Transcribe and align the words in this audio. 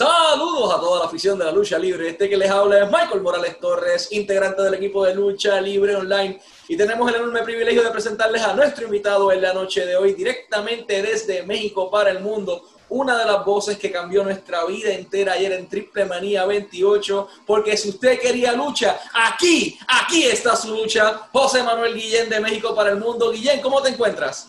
Saludos 0.00 0.72
a 0.72 0.80
toda 0.80 1.00
la 1.00 1.04
afición 1.04 1.38
de 1.38 1.44
la 1.44 1.52
lucha 1.52 1.78
libre. 1.78 2.08
Este 2.08 2.26
que 2.26 2.34
les 2.38 2.50
habla 2.50 2.84
es 2.84 2.90
Michael 2.90 3.20
Morales 3.20 3.60
Torres, 3.60 4.08
integrante 4.12 4.62
del 4.62 4.72
equipo 4.72 5.04
de 5.04 5.14
lucha 5.14 5.60
libre 5.60 5.94
online. 5.94 6.40
Y 6.68 6.76
tenemos 6.78 7.06
el 7.10 7.16
enorme 7.16 7.42
privilegio 7.42 7.82
de 7.82 7.90
presentarles 7.90 8.40
a 8.40 8.54
nuestro 8.54 8.86
invitado 8.86 9.30
en 9.30 9.42
la 9.42 9.52
noche 9.52 9.84
de 9.84 9.98
hoy, 9.98 10.14
directamente 10.14 11.02
desde 11.02 11.42
México 11.42 11.90
para 11.90 12.12
el 12.12 12.20
mundo. 12.20 12.64
Una 12.88 13.18
de 13.18 13.26
las 13.26 13.44
voces 13.44 13.76
que 13.76 13.92
cambió 13.92 14.24
nuestra 14.24 14.64
vida 14.64 14.90
entera 14.90 15.34
ayer 15.34 15.52
en 15.52 15.68
Triple 15.68 16.06
Manía 16.06 16.46
28. 16.46 17.28
Porque 17.46 17.76
si 17.76 17.90
usted 17.90 18.18
quería 18.18 18.54
lucha, 18.54 18.98
aquí, 19.12 19.78
aquí 19.86 20.22
está 20.22 20.56
su 20.56 20.74
lucha. 20.74 21.28
José 21.30 21.62
Manuel 21.62 21.94
Guillén 21.94 22.30
de 22.30 22.40
México 22.40 22.74
para 22.74 22.88
el 22.88 22.96
mundo. 22.96 23.30
Guillén, 23.30 23.60
¿cómo 23.60 23.82
te 23.82 23.90
encuentras? 23.90 24.48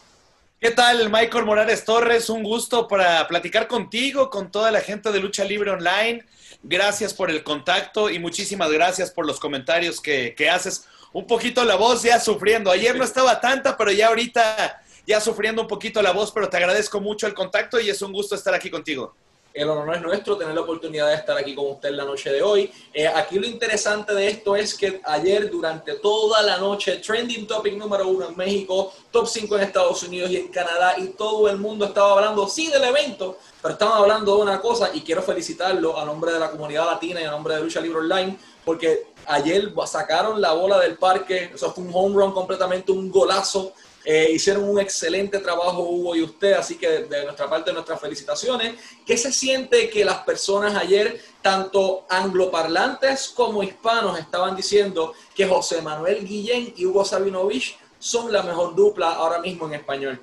¿Qué 0.61 0.69
tal, 0.69 1.09
Michael 1.09 1.45
Morales 1.45 1.83
Torres? 1.85 2.29
Un 2.29 2.43
gusto 2.43 2.87
para 2.87 3.27
platicar 3.27 3.67
contigo, 3.67 4.29
con 4.29 4.51
toda 4.51 4.69
la 4.69 4.79
gente 4.79 5.11
de 5.11 5.19
Lucha 5.19 5.43
Libre 5.43 5.71
Online. 5.71 6.23
Gracias 6.61 7.15
por 7.15 7.31
el 7.31 7.43
contacto 7.43 8.11
y 8.11 8.19
muchísimas 8.19 8.71
gracias 8.71 9.09
por 9.09 9.25
los 9.25 9.39
comentarios 9.39 9.99
que, 9.99 10.35
haces. 10.51 10.87
Un 11.13 11.25
poquito 11.25 11.63
la 11.65 11.77
voz 11.77 12.03
ya 12.03 12.19
sufriendo. 12.19 12.69
Ayer 12.69 12.95
no 12.95 13.03
estaba 13.03 13.41
tanta, 13.41 13.75
pero 13.75 13.91
ya 13.91 14.09
ahorita 14.09 14.83
ya 15.07 15.19
sufriendo 15.19 15.63
un 15.63 15.67
poquito 15.67 15.99
la 16.03 16.11
voz, 16.11 16.31
pero 16.31 16.47
te 16.47 16.57
agradezco 16.57 17.01
mucho 17.01 17.25
el 17.25 17.33
contacto 17.33 17.79
y 17.79 17.89
es 17.89 17.99
un 18.03 18.13
gusto 18.13 18.35
estar 18.35 18.53
aquí 18.53 18.69
contigo. 18.69 19.15
El 19.53 19.69
honor 19.69 19.95
es 19.95 20.01
nuestro 20.01 20.37
tener 20.37 20.55
la 20.55 20.61
oportunidad 20.61 21.09
de 21.09 21.15
estar 21.15 21.37
aquí 21.37 21.53
con 21.53 21.71
usted 21.71 21.91
la 21.91 22.05
noche 22.05 22.31
de 22.31 22.41
hoy. 22.41 22.71
Eh, 22.93 23.07
aquí 23.07 23.37
lo 23.37 23.45
interesante 23.45 24.13
de 24.13 24.27
esto 24.29 24.55
es 24.55 24.75
que 24.75 25.01
ayer 25.03 25.49
durante 25.49 25.95
toda 25.95 26.41
la 26.41 26.57
noche, 26.57 26.97
trending 26.97 27.45
topic 27.45 27.75
número 27.75 28.07
uno 28.07 28.29
en 28.29 28.37
México, 28.37 28.93
top 29.11 29.27
5 29.27 29.57
en 29.57 29.63
Estados 29.63 30.03
Unidos 30.03 30.31
y 30.31 30.37
en 30.37 30.47
Canadá, 30.47 30.95
y 30.97 31.07
todo 31.07 31.49
el 31.49 31.57
mundo 31.57 31.85
estaba 31.85 32.13
hablando, 32.13 32.47
sí, 32.47 32.69
del 32.69 32.83
evento, 32.83 33.39
pero 33.61 33.73
estaban 33.73 33.97
hablando 33.97 34.37
de 34.37 34.41
una 34.41 34.61
cosa 34.61 34.89
y 34.93 35.01
quiero 35.01 35.21
felicitarlo 35.21 35.99
a 35.99 36.05
nombre 36.05 36.31
de 36.31 36.39
la 36.39 36.49
comunidad 36.49 36.85
latina 36.85 37.21
y 37.21 37.25
a 37.25 37.31
nombre 37.31 37.55
de 37.55 37.61
Lucha 37.61 37.81
Libre 37.81 37.99
Online, 37.99 38.37
porque 38.63 39.07
ayer 39.25 39.73
sacaron 39.85 40.39
la 40.39 40.53
bola 40.53 40.79
del 40.79 40.97
parque, 40.97 41.51
eso 41.53 41.73
fue 41.73 41.83
un 41.83 41.91
home 41.93 42.15
run 42.15 42.31
completamente, 42.31 42.91
un 42.91 43.11
golazo 43.11 43.73
eh, 44.03 44.29
hicieron 44.33 44.63
un 44.63 44.79
excelente 44.79 45.39
trabajo 45.39 45.83
Hugo 45.83 46.15
y 46.15 46.23
usted, 46.23 46.53
así 46.53 46.75
que 46.75 46.87
de 47.03 47.23
nuestra 47.23 47.49
parte 47.49 47.71
nuestras 47.71 47.99
felicitaciones. 47.99 48.75
¿Qué 49.05 49.17
se 49.17 49.31
siente 49.31 49.89
que 49.89 50.03
las 50.03 50.19
personas 50.19 50.75
ayer, 50.75 51.21
tanto 51.41 52.05
angloparlantes 52.09 53.29
como 53.29 53.61
hispanos, 53.61 54.17
estaban 54.17 54.55
diciendo 54.55 55.13
que 55.35 55.47
José 55.47 55.81
Manuel 55.81 56.25
Guillén 56.25 56.73
y 56.75 56.85
Hugo 56.85 57.05
Sabinovich 57.05 57.77
son 57.99 58.31
la 58.33 58.41
mejor 58.41 58.75
dupla 58.75 59.11
ahora 59.13 59.39
mismo 59.39 59.67
en 59.67 59.75
español? 59.75 60.19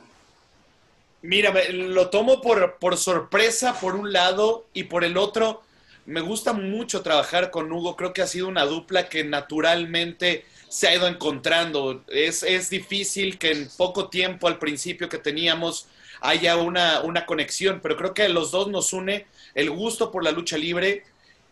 Mira, 1.23 1.53
lo 1.73 2.11
tomo 2.11 2.41
por, 2.41 2.79
por 2.79 2.97
sorpresa 2.97 3.79
por 3.81 3.95
un 3.95 4.12
lado 4.12 4.67
y 4.73 4.84
por 4.84 5.05
el 5.05 5.17
otro. 5.17 5.62
Me 6.06 6.21
gusta 6.21 6.53
mucho 6.53 7.03
trabajar 7.03 7.51
con 7.51 7.71
Hugo. 7.71 7.97
Creo 7.97 8.12
que 8.12 8.23
ha 8.23 8.27
sido 8.27 8.49
una 8.49 8.65
dupla 8.65 9.09
que 9.09 9.25
naturalmente 9.25 10.45
se 10.69 10.89
ha 10.89 10.95
ido 10.95 11.07
encontrando. 11.07 12.05
Es, 12.09 12.43
es 12.43 12.71
difícil 12.71 13.39
que 13.39 13.53
en 13.53 13.69
poco 13.77 14.09
tiempo 14.09 14.49
al 14.49 14.59
principio 14.59 15.09
que 15.09 15.19
teníamos 15.19 15.89
haya 16.21 16.57
una, 16.57 17.01
una 17.01 17.27
conexión, 17.27 17.81
pero 17.83 17.97
creo 17.97 18.15
que 18.15 18.25
a 18.25 18.29
los 18.29 18.51
dos 18.51 18.69
nos 18.69 18.93
une 18.93 19.27
el 19.55 19.71
gusto 19.71 20.11
por 20.11 20.25
la 20.25 20.33
lucha 20.33 20.59
libre 20.59 21.05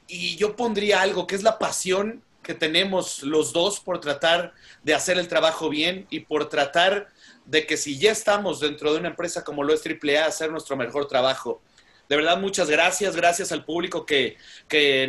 y 0.09 0.37
yo 0.37 0.56
pondría 0.56 1.03
algo 1.03 1.27
que 1.27 1.37
es 1.37 1.42
la 1.42 1.59
pasión 1.59 2.22
que 2.42 2.55
tenemos 2.55 3.25
los 3.25 3.53
dos 3.53 3.81
por 3.81 4.00
tratar 4.00 4.55
de 4.84 4.94
hacer 4.94 5.19
el 5.19 5.27
trabajo 5.27 5.69
bien 5.69 6.06
y 6.11 6.20
por 6.20 6.48
tratar 6.48 7.09
de 7.44 7.67
que 7.67 7.77
si 7.77 7.98
ya 7.98 8.12
estamos 8.12 8.61
dentro 8.61 8.92
de 8.92 9.00
una 9.00 9.09
empresa 9.09 9.42
como 9.42 9.64
lo 9.64 9.75
es 9.75 9.83
AAA, 9.84 10.27
hacer 10.27 10.50
nuestro 10.50 10.77
mejor 10.77 11.09
trabajo. 11.09 11.61
De 12.08 12.16
verdad, 12.16 12.38
muchas 12.38 12.70
gracias, 12.70 13.16
gracias 13.16 13.50
al 13.50 13.64
público 13.64 14.06
que, 14.06 14.36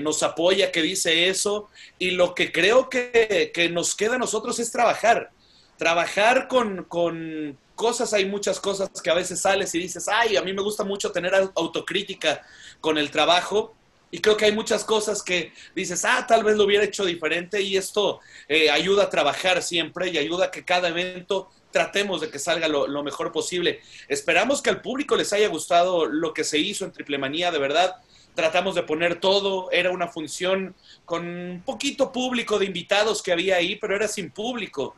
nos 0.02 0.24
apoya, 0.24 0.72
que 0.72 0.82
dice 0.82 1.30
eso. 1.30 1.70
Y 2.00 2.12
lo 2.12 2.34
que 2.34 2.52
creo 2.52 2.90
que, 2.90 3.70
nos 3.72 3.96
queda 3.96 4.16
a 4.16 4.20
nosotros 4.20 4.60
es 4.60 4.72
trabajar. 4.72 5.32
Trabajar 5.78 6.48
con, 6.48 6.86
con 6.86 7.58
cosas, 7.76 8.14
hay 8.14 8.26
muchas 8.26 8.60
cosas 8.60 8.90
que 9.02 9.10
a 9.10 9.14
veces 9.14 9.40
sales 9.40 9.74
y 9.76 9.80
dices, 9.80 10.08
ay, 10.08 10.36
a 10.36 10.42
mí 10.42 10.54
me 10.54 10.64
gusta 10.64 10.84
mucho 10.84 11.12
tener 11.12 11.34
autocrítica 11.56 12.42
con 12.82 12.98
el 12.98 13.12
trabajo. 13.12 13.76
Y 14.10 14.20
creo 14.20 14.38
que 14.38 14.46
hay 14.46 14.54
muchas 14.54 14.84
cosas 14.84 15.22
que 15.22 15.52
dices, 15.76 16.04
ah, 16.06 16.26
tal 16.28 16.44
vez 16.44 16.56
lo 16.56 16.64
hubiera 16.64 16.84
hecho 16.84 17.06
diferente 17.06 17.62
y 17.62 17.78
esto 17.78 18.22
eh, 18.48 18.70
ayuda 18.70 19.04
a 19.04 19.10
trabajar 19.10 19.62
siempre 19.62 20.10
y 20.10 20.18
ayuda 20.18 20.46
a 20.46 20.52
que 20.52 20.64
cada 20.64 20.88
evento 20.88 21.50
tratemos 21.78 22.22
de 22.22 22.32
que 22.32 22.40
salga 22.40 22.68
lo, 22.68 23.04
mejor 23.04 23.32
posible. 23.32 23.82
Esperamos 24.08 24.64
que 24.64 24.72
al 24.72 24.82
público 24.82 25.16
les 25.16 25.32
haya 25.32 25.48
gustado 25.48 26.08
lo 26.08 26.34
que 26.34 26.44
se 26.44 26.58
hizo 26.58 26.86
en 26.86 26.92
Triple 26.92 27.20
Manía, 27.20 27.52
de 27.52 27.60
verdad. 27.60 27.98
Tratamos 28.34 28.74
de 28.74 28.82
poner 28.82 29.20
todo, 29.20 29.70
era 29.70 29.92
una 29.92 30.08
función 30.08 30.74
con 31.06 31.28
un 31.28 31.62
poquito 31.64 32.12
público 32.12 32.58
de 32.58 32.66
invitados 32.66 33.22
que 33.22 33.32
había 33.32 33.58
ahí, 33.58 33.76
pero 33.76 33.96
era 33.96 34.08
sin 34.08 34.32
público. 34.32 34.96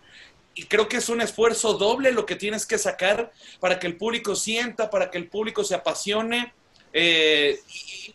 Y 0.55 0.67
creo 0.67 0.87
que 0.87 0.95
es 0.95 1.09
un 1.09 1.19
esfuerzo 1.19 1.73
doble 1.73 2.13
lo 2.13 2.25
que 2.25 2.37
tienes 2.37 2.65
que 2.65 2.77
sacar 2.77 3.33
para 3.59 3.77
que 3.77 3.87
el 3.87 3.97
público 3.97 4.33
sienta, 4.33 4.89
para 4.89 5.11
que 5.11 5.17
el 5.17 5.27
público 5.27 5.65
se 5.65 5.75
apasione. 5.75 6.53
Eh, 6.93 7.59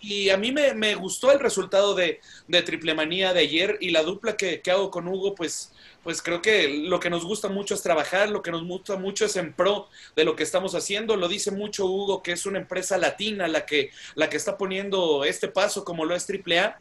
y, 0.00 0.30
a 0.30 0.36
mí 0.36 0.52
me, 0.52 0.94
gustó 0.94 1.32
el 1.32 1.40
resultado 1.40 1.94
de, 1.94 2.20
de 2.48 2.62
Triple 2.62 2.94
Manía 2.94 3.32
de 3.32 3.40
ayer 3.40 3.78
y 3.80 3.90
la 3.90 4.02
dupla 4.02 4.36
que, 4.36 4.60
que 4.60 4.70
hago 4.70 4.90
con 4.90 5.08
Hugo, 5.08 5.34
pues 5.34 5.72
pues 6.04 6.20
creo 6.20 6.42
que 6.42 6.68
lo 6.68 7.00
que 7.00 7.08
nos 7.08 7.24
gusta 7.24 7.48
mucho 7.48 7.74
es 7.74 7.82
trabajar, 7.82 8.28
lo 8.28 8.42
que 8.42 8.50
nos 8.50 8.62
gusta 8.62 8.96
mucho 8.96 9.24
es 9.24 9.36
en 9.36 9.54
pro 9.54 9.88
de 10.14 10.24
lo 10.24 10.36
que 10.36 10.42
estamos 10.42 10.74
haciendo. 10.74 11.16
Lo 11.16 11.28
dice 11.28 11.50
mucho 11.50 11.86
Hugo, 11.86 12.22
que 12.22 12.32
es 12.32 12.44
una 12.44 12.58
empresa 12.58 12.98
latina 12.98 13.48
la 13.48 13.64
que, 13.64 13.90
la 14.14 14.28
que 14.28 14.36
está 14.36 14.58
poniendo 14.58 15.24
este 15.24 15.48
paso 15.48 15.82
como 15.82 16.04
lo 16.04 16.14
es 16.14 16.28
AAA. 16.28 16.78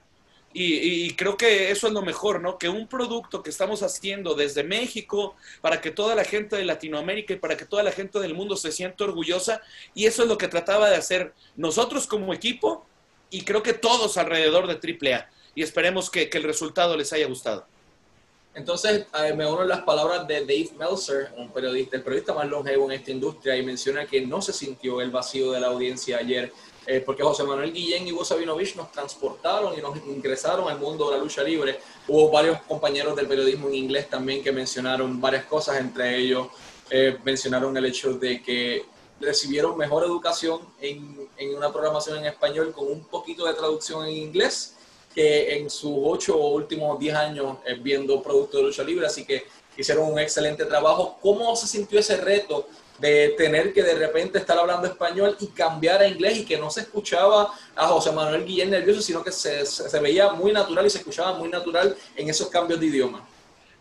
Y, 0.53 1.07
y, 1.07 1.15
creo 1.15 1.35
que 1.35 1.71
eso 1.71 1.87
es 1.87 1.93
lo 1.93 2.03
mejor, 2.03 2.39
¿no? 2.39 2.59
Que 2.59 2.69
un 2.69 2.87
producto 2.87 3.41
que 3.41 3.49
estamos 3.49 3.81
haciendo 3.81 4.35
desde 4.35 4.63
México 4.63 5.35
para 5.61 5.81
que 5.81 5.89
toda 5.89 6.13
la 6.13 6.23
gente 6.23 6.55
de 6.55 6.63
Latinoamérica 6.63 7.33
y 7.33 7.37
para 7.37 7.57
que 7.57 7.65
toda 7.65 7.81
la 7.81 7.91
gente 7.91 8.19
del 8.19 8.35
mundo 8.35 8.55
se 8.55 8.71
sienta 8.71 9.03
orgullosa. 9.03 9.61
Y 9.95 10.05
eso 10.05 10.21
es 10.21 10.29
lo 10.29 10.37
que 10.37 10.47
trataba 10.47 10.91
de 10.91 10.95
hacer 10.95 11.33
nosotros 11.55 12.05
como 12.05 12.33
equipo 12.33 12.85
y 13.33 13.43
creo 13.43 13.63
que 13.63 13.73
todos 13.73 14.17
alrededor 14.17 14.67
de 14.67 14.75
AAA. 14.75 15.27
Y 15.55 15.63
esperemos 15.63 16.11
que, 16.11 16.29
el 16.31 16.43
resultado 16.43 16.95
les 16.95 17.11
haya 17.13 17.27
gustado. 17.27 17.65
Entonces, 18.53 19.07
me 19.35 19.47
uno 19.47 19.63
las 19.63 19.81
palabras 19.81 20.27
de 20.27 20.41
Dave 20.41 20.69
Meltzer, 20.77 21.31
un 21.35 21.51
periodista, 21.51 21.97
el 21.97 22.03
periodista 22.03 22.35
más 22.35 22.47
longevo 22.47 22.85
en 22.85 22.99
esta 22.99 23.09
industria, 23.09 23.57
y 23.57 23.63
menciona 23.65 24.05
que 24.05 24.21
no 24.21 24.39
se 24.39 24.53
sintió 24.53 25.01
el 25.01 25.09
vacío 25.09 25.51
de 25.51 25.59
la 25.59 25.67
audiencia 25.67 26.17
ayer, 26.17 26.53
eh, 26.85 27.01
porque 27.05 27.23
José 27.23 27.43
Manuel 27.43 27.71
Guillén 27.71 28.07
y 28.07 28.11
Hugo 28.11 28.25
Sabinovich 28.25 28.75
nos 28.75 28.91
transportaron 28.91 29.77
y 29.77 29.81
nos 29.81 29.97
ingresaron 30.05 30.69
al 30.69 30.79
mundo 30.79 31.09
de 31.09 31.17
la 31.17 31.23
lucha 31.23 31.43
libre. 31.43 31.79
Hubo 32.07 32.29
varios 32.29 32.61
compañeros 32.63 33.15
del 33.15 33.27
periodismo 33.27 33.67
en 33.69 33.75
inglés 33.75 34.09
también 34.09 34.43
que 34.43 34.51
mencionaron 34.51 35.19
varias 35.21 35.45
cosas, 35.45 35.79
entre 35.79 36.17
ellos 36.17 36.47
eh, 36.89 37.17
mencionaron 37.23 37.75
el 37.77 37.85
hecho 37.85 38.13
de 38.13 38.41
que 38.41 38.85
recibieron 39.19 39.77
mejor 39.77 40.03
educación 40.03 40.59
en, 40.81 41.29
en 41.37 41.55
una 41.55 41.71
programación 41.71 42.17
en 42.17 42.25
español 42.25 42.73
con 42.73 42.87
un 42.91 43.05
poquito 43.05 43.45
de 43.45 43.53
traducción 43.53 44.05
en 44.05 44.11
inglés 44.11 44.75
que 45.15 45.57
en 45.57 45.69
sus 45.69 45.95
ocho 46.03 46.35
últimos 46.37 46.99
diez 46.99 47.15
años 47.15 47.57
eh, 47.65 47.75
viendo 47.79 48.21
productos 48.21 48.59
de 48.59 48.67
lucha 48.67 48.83
libre, 48.83 49.05
así 49.05 49.25
que 49.25 49.45
hicieron 49.77 50.11
un 50.11 50.19
excelente 50.19 50.65
trabajo. 50.65 51.17
¿Cómo 51.21 51.55
se 51.55 51.67
sintió 51.67 51.99
ese 51.99 52.17
reto 52.17 52.67
de 53.03 53.35
tener 53.37 53.73
que 53.73 53.83
de 53.83 53.95
repente 53.95 54.39
estar 54.39 54.57
hablando 54.57 54.87
español 54.87 55.35
y 55.39 55.47
cambiar 55.47 56.01
a 56.01 56.07
inglés 56.07 56.39
y 56.39 56.45
que 56.45 56.57
no 56.57 56.69
se 56.69 56.81
escuchaba 56.81 57.53
a 57.75 57.87
José 57.87 58.11
Manuel 58.11 58.45
Guillén 58.45 58.71
nervioso, 58.71 59.01
sino 59.01 59.23
que 59.23 59.31
se, 59.31 59.65
se 59.65 59.99
veía 59.99 60.31
muy 60.31 60.51
natural 60.51 60.85
y 60.85 60.89
se 60.89 60.99
escuchaba 60.99 61.37
muy 61.37 61.49
natural 61.49 61.95
en 62.15 62.29
esos 62.29 62.49
cambios 62.49 62.79
de 62.79 62.87
idioma? 62.87 63.27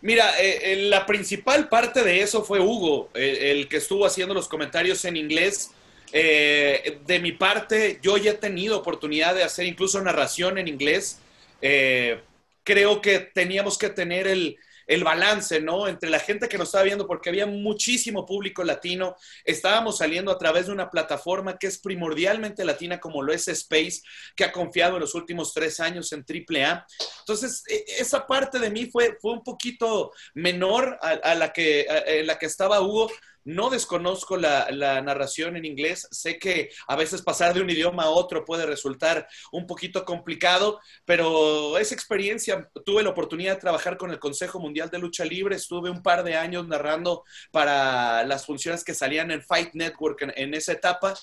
Mira, 0.00 0.40
eh, 0.40 0.72
eh, 0.72 0.76
la 0.88 1.06
principal 1.06 1.68
parte 1.68 2.02
de 2.02 2.20
eso 2.20 2.42
fue 2.42 2.60
Hugo, 2.60 3.08
el 3.14 3.68
que 3.68 3.76
estuvo 3.76 4.04
haciendo 4.04 4.34
los 4.34 4.48
comentarios 4.48 5.04
en 5.04 5.16
inglés. 5.16 5.70
de 6.12 7.18
mi 7.22 7.32
parte, 7.32 7.98
yo 8.02 8.18
ya 8.18 8.32
he 8.32 8.34
tenido 8.34 8.76
oportunidad 8.76 9.34
de 9.34 9.44
hacer 9.44 9.64
incluso 9.64 10.00
narración 10.02 10.58
en 10.58 10.68
inglés 10.68 11.18
eh, 11.62 12.20
creo 12.64 13.00
que 13.00 13.20
teníamos 13.20 13.78
que 13.78 13.88
tener 13.88 14.26
el, 14.26 14.58
balance, 15.04 15.60
¿no? 15.60 15.88
Entre 15.88 16.10
la 16.10 16.18
gente 16.18 16.48
que 16.48 16.58
nos 16.58 16.68
estaba 16.68 16.84
viendo, 16.84 17.06
porque 17.06 17.30
había 17.30 17.46
muchísimo 17.46 18.26
público 18.26 18.62
latino, 18.62 19.16
estábamos 19.44 19.98
saliendo 19.98 20.30
a 20.30 20.38
través 20.38 20.66
de 20.66 20.72
una 20.72 20.90
plataforma 20.90 21.58
que 21.58 21.66
es 21.66 21.78
primordialmente 21.78 22.64
latina, 22.64 23.00
como 23.00 23.22
lo 23.22 23.32
es 23.32 23.48
Space, 23.48 24.02
que 24.36 24.44
ha 24.44 24.52
confiado 24.52 24.94
en 24.96 25.00
los 25.00 25.14
últimos 25.14 25.54
tres 25.54 25.80
años 25.80 26.12
en 26.12 26.24
AAA. 26.28 26.86
Entonces, 27.20 27.62
e, 27.68 27.84
esa 27.98 28.26
parte 28.26 28.58
de 28.58 28.70
mí 28.70 28.86
fue, 28.86 29.16
fue 29.20 29.32
un 29.32 29.42
poquito 29.42 30.12
menor 30.34 30.98
a, 31.00 31.34
la, 31.34 31.52
que, 31.52 31.86
la 32.24 32.38
que 32.38 32.46
estaba 32.46 32.80
Hugo, 32.80 33.10
No 33.44 33.70
desconozco 33.70 34.36
la, 34.36 34.70
narración 35.02 35.56
en 35.56 35.64
inglés. 35.64 36.06
Sé 36.10 36.38
que 36.38 36.70
a 36.86 36.96
veces 36.96 37.22
pasar 37.22 37.54
de 37.54 37.60
un 37.60 37.70
idioma 37.70 38.04
a 38.04 38.10
otro 38.10 38.44
puede 38.44 38.66
resultar 38.66 39.26
un 39.50 39.66
poquito 39.66 40.04
complicado, 40.04 40.80
pero 41.04 41.78
esa 41.78 41.94
experiencia, 41.94 42.68
tuve 42.84 43.02
la 43.02 43.10
oportunidad 43.10 43.54
de 43.54 43.60
trabajar 43.60 43.96
con 43.96 44.10
el 44.10 44.18
Consejo 44.18 44.60
Mundial 44.60 44.90
de 44.90 44.98
Lucha 44.98 45.24
Libre. 45.24 45.56
Estuve 45.56 45.90
un 45.90 46.02
par 46.02 46.22
de 46.24 46.36
años 46.36 46.66
narrando 46.68 47.24
para 47.50 48.24
las 48.24 48.46
funciones 48.46 48.84
que 48.84 48.94
salían 48.94 49.30
en 49.30 49.42
Fight 49.42 49.74
Network 49.74 50.22
en, 50.22 50.54
esa 50.54 50.72
etapa. 50.72 51.14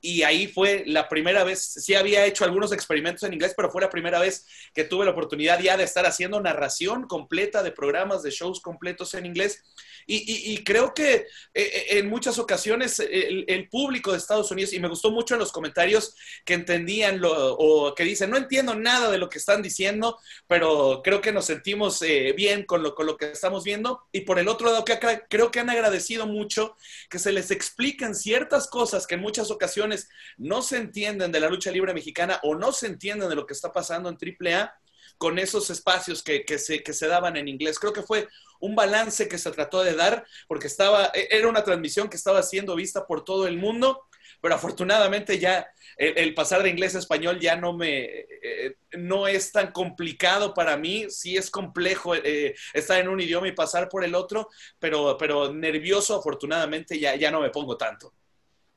Y 0.00 0.22
ahí 0.22 0.46
fue 0.48 0.84
la 0.86 1.08
primera 1.08 1.44
vez, 1.44 1.60
sí 1.60 1.94
había 1.94 2.24
hecho 2.24 2.44
algunos 2.44 2.72
experimentos 2.72 3.22
en 3.22 3.34
inglés, 3.34 3.54
pero 3.56 3.70
fue 3.70 3.82
la 3.82 3.90
primera 3.90 4.18
vez 4.18 4.46
que 4.74 4.84
tuve 4.84 5.04
la 5.04 5.12
oportunidad 5.12 5.60
ya 5.60 5.76
de 5.76 5.84
estar 5.84 6.06
haciendo 6.06 6.40
narración 6.40 7.06
completa 7.06 7.62
de 7.62 7.72
programas, 7.72 8.22
de 8.22 8.30
shows 8.30 8.60
completos 8.60 9.14
en 9.14 9.26
inglés. 9.26 9.62
Y, 10.10 10.64
creo 10.64 10.94
que 10.94 11.26
eh, 11.52 11.67
en 11.72 12.08
muchas 12.08 12.38
ocasiones 12.38 13.00
el, 13.00 13.68
público 13.68 14.12
de 14.12 14.18
Estados 14.18 14.50
Unidos, 14.50 14.72
y 14.72 14.80
me 14.80 14.88
gustó 14.88 15.10
mucho 15.10 15.34
en 15.34 15.40
los 15.40 15.52
comentarios 15.52 16.14
que 16.44 16.54
entendían 16.54 17.20
lo, 17.20 17.54
o 17.54 17.94
que 17.94 18.04
dicen, 18.04 18.30
no 18.30 18.36
entiendo 18.36 18.74
nada 18.74 19.10
de 19.10 19.18
lo 19.18 19.28
que 19.28 19.38
están 19.38 19.62
diciendo, 19.62 20.18
pero 20.46 21.00
creo 21.02 21.20
que 21.20 21.32
nos 21.32 21.46
sentimos 21.46 22.00
eh, 22.02 22.32
bien 22.36 22.64
con 22.64 22.82
lo, 22.82 22.94
con 22.94 23.06
lo 23.06 23.16
que 23.16 23.32
estamos 23.32 23.64
viendo. 23.64 24.06
Y 24.12 24.22
por 24.22 24.38
el 24.38 24.48
otro 24.48 24.70
lado, 24.70 24.84
que 24.84 24.98
creo 25.28 25.50
que 25.50 25.60
han 25.60 25.70
agradecido 25.70 26.26
mucho 26.26 26.76
que 27.10 27.18
se 27.18 27.32
les 27.32 27.50
expliquen 27.50 28.14
ciertas 28.14 28.68
cosas 28.68 29.06
que 29.06 29.14
en 29.14 29.20
muchas 29.20 29.50
ocasiones 29.50 30.08
no 30.36 30.62
se 30.62 30.76
entienden 30.76 31.32
de 31.32 31.40
la 31.40 31.48
lucha 31.48 31.70
libre 31.70 31.94
mexicana 31.94 32.40
o 32.42 32.54
no 32.54 32.72
se 32.72 32.86
entienden 32.86 33.28
de 33.28 33.36
lo 33.36 33.46
que 33.46 33.54
está 33.54 33.72
pasando 33.72 34.08
en 34.08 34.16
AAA 34.16 34.74
con 35.16 35.38
esos 35.38 35.68
espacios 35.70 36.22
que, 36.22 36.44
que 36.44 36.58
se 36.58 37.06
daban 37.06 37.36
en 37.36 37.48
inglés. 37.48 37.78
Creo 37.78 37.92
que 37.92 38.02
fue 38.02 38.28
un 38.60 38.74
balance 38.74 39.28
que 39.28 39.38
se 39.38 39.50
trató 39.50 39.82
de 39.82 39.94
dar 39.94 40.26
porque 40.46 40.66
estaba, 40.66 41.10
e, 41.14 41.28
era 41.30 41.48
una 41.48 41.64
transmisión 41.64 42.08
que 42.08 42.16
estaba 42.16 42.42
siendo 42.42 42.76
vista 42.76 43.06
por 43.06 43.24
todo 43.24 43.46
el 43.46 43.56
mundo, 43.56 44.04
pero 44.40 44.54
afortunadamente 44.54 45.38
ya 45.38 45.66
el, 45.96 46.32
pasar 46.34 46.62
de 46.62 46.70
inglés 46.70 46.94
a 46.94 47.00
español 47.00 47.40
ya 47.40 47.56
no 47.56 47.72
me, 47.72 48.04
eh, 48.04 48.76
no 48.92 49.26
es 49.26 49.50
tan 49.50 49.72
complicado 49.72 50.54
para 50.54 50.76
mí, 50.76 51.06
sí 51.10 51.36
es 51.36 51.50
complejo 51.50 52.14
eh, 52.14 52.54
estar 52.72 53.00
en 53.00 53.08
un 53.08 53.20
idioma 53.20 53.48
y 53.48 53.52
pasar 53.52 53.88
por 53.88 54.04
el 54.04 54.14
otro, 54.14 54.48
pero, 54.78 55.16
pero 55.18 55.52
nervioso 55.52 56.14
afortunadamente 56.14 56.98
ya, 57.00 57.16
ya 57.16 57.30
no 57.30 57.40
me 57.40 57.50
pongo 57.50 57.76
tanto. 57.76 58.14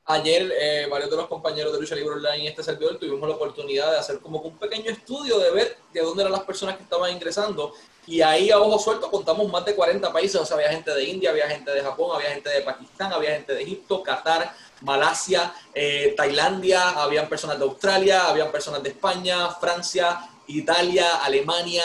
Ayer, 0.04 0.52
eh, 0.58 0.88
varios 0.90 1.10
de 1.10 1.16
los 1.16 1.28
compañeros 1.28 1.72
de 1.72 1.78
Lucha 1.78 1.94
Libre 1.94 2.16
Online 2.16 2.38
y 2.38 2.46
este 2.48 2.64
servidor 2.64 2.98
tuvimos 2.98 3.28
la 3.28 3.36
oportunidad 3.36 3.92
de 3.92 3.98
hacer 3.98 4.18
como 4.18 4.40
un 4.40 4.58
pequeño 4.58 4.90
estudio 4.90 5.38
de 5.38 5.52
ver 5.52 5.76
de 5.92 6.00
dónde 6.00 6.22
eran 6.22 6.32
las 6.32 6.42
personas 6.42 6.76
que 6.76 6.82
estaban 6.82 7.12
ingresando. 7.12 7.72
Y 8.04 8.20
ahí 8.20 8.50
a 8.50 8.58
ojo 8.58 8.80
suelto 8.80 9.08
contamos 9.08 9.48
más 9.48 9.64
de 9.64 9.76
40 9.76 10.12
países. 10.12 10.40
O 10.40 10.44
sea, 10.44 10.56
había 10.56 10.70
gente 10.70 10.92
de 10.92 11.04
India, 11.04 11.30
había 11.30 11.48
gente 11.48 11.70
de 11.70 11.82
Japón, 11.82 12.10
había 12.16 12.30
gente 12.30 12.50
de 12.50 12.62
Pakistán, 12.62 13.12
había 13.12 13.30
gente 13.30 13.54
de 13.54 13.62
Egipto, 13.62 14.02
Qatar, 14.02 14.52
Malasia, 14.80 15.54
eh, 15.72 16.14
Tailandia, 16.16 16.90
habían 17.00 17.28
personas 17.28 17.60
de 17.60 17.64
Australia, 17.64 18.26
habían 18.26 18.50
personas 18.50 18.82
de 18.82 18.88
España, 18.88 19.50
Francia, 19.50 20.18
Italia, 20.48 21.18
Alemania, 21.22 21.84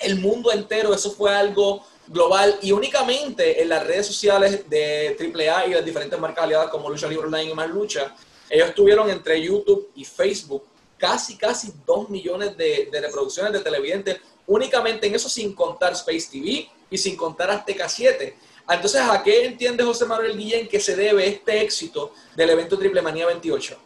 el 0.00 0.16
mundo 0.16 0.52
entero. 0.52 0.92
Eso 0.92 1.12
fue 1.12 1.34
algo 1.34 1.82
global 2.08 2.58
y 2.62 2.72
únicamente 2.72 3.62
en 3.62 3.68
las 3.68 3.86
redes 3.86 4.06
sociales 4.06 4.68
de 4.68 5.16
AAA 5.18 5.66
y 5.66 5.70
las 5.70 5.84
diferentes 5.84 6.18
marcas 6.18 6.44
aliadas 6.44 6.68
como 6.68 6.90
Lucha 6.90 7.08
Libre 7.08 7.26
Online 7.26 7.50
y 7.50 7.54
Más 7.54 7.70
Lucha, 7.70 8.14
ellos 8.48 8.74
tuvieron 8.74 9.08
entre 9.10 9.40
YouTube 9.40 9.90
y 9.94 10.04
Facebook 10.04 10.64
casi, 10.98 11.36
casi 11.36 11.72
2 11.86 12.10
millones 12.10 12.56
de, 12.56 12.88
reproducciones 12.92 13.52
de 13.52 13.60
televidentes 13.60 14.18
únicamente 14.46 15.06
en 15.06 15.14
eso 15.14 15.28
sin 15.28 15.54
contar 15.54 15.92
Space 15.92 16.28
TV 16.30 16.68
y 16.90 16.98
sin 16.98 17.16
contar 17.16 17.50
Azteca 17.50 17.88
7. 17.88 18.36
Entonces, 18.68 19.00
¿a 19.02 19.22
qué 19.22 19.44
entiende 19.44 19.84
José 19.84 20.04
Manuel 20.06 20.36
Guillén 20.36 20.68
que 20.68 20.80
se 20.80 20.96
debe 20.96 21.26
este 21.26 21.62
éxito 21.62 22.12
del 22.34 22.50
evento 22.50 22.78
Triple 22.78 23.02
Manía 23.02 23.26
28? 23.26 23.78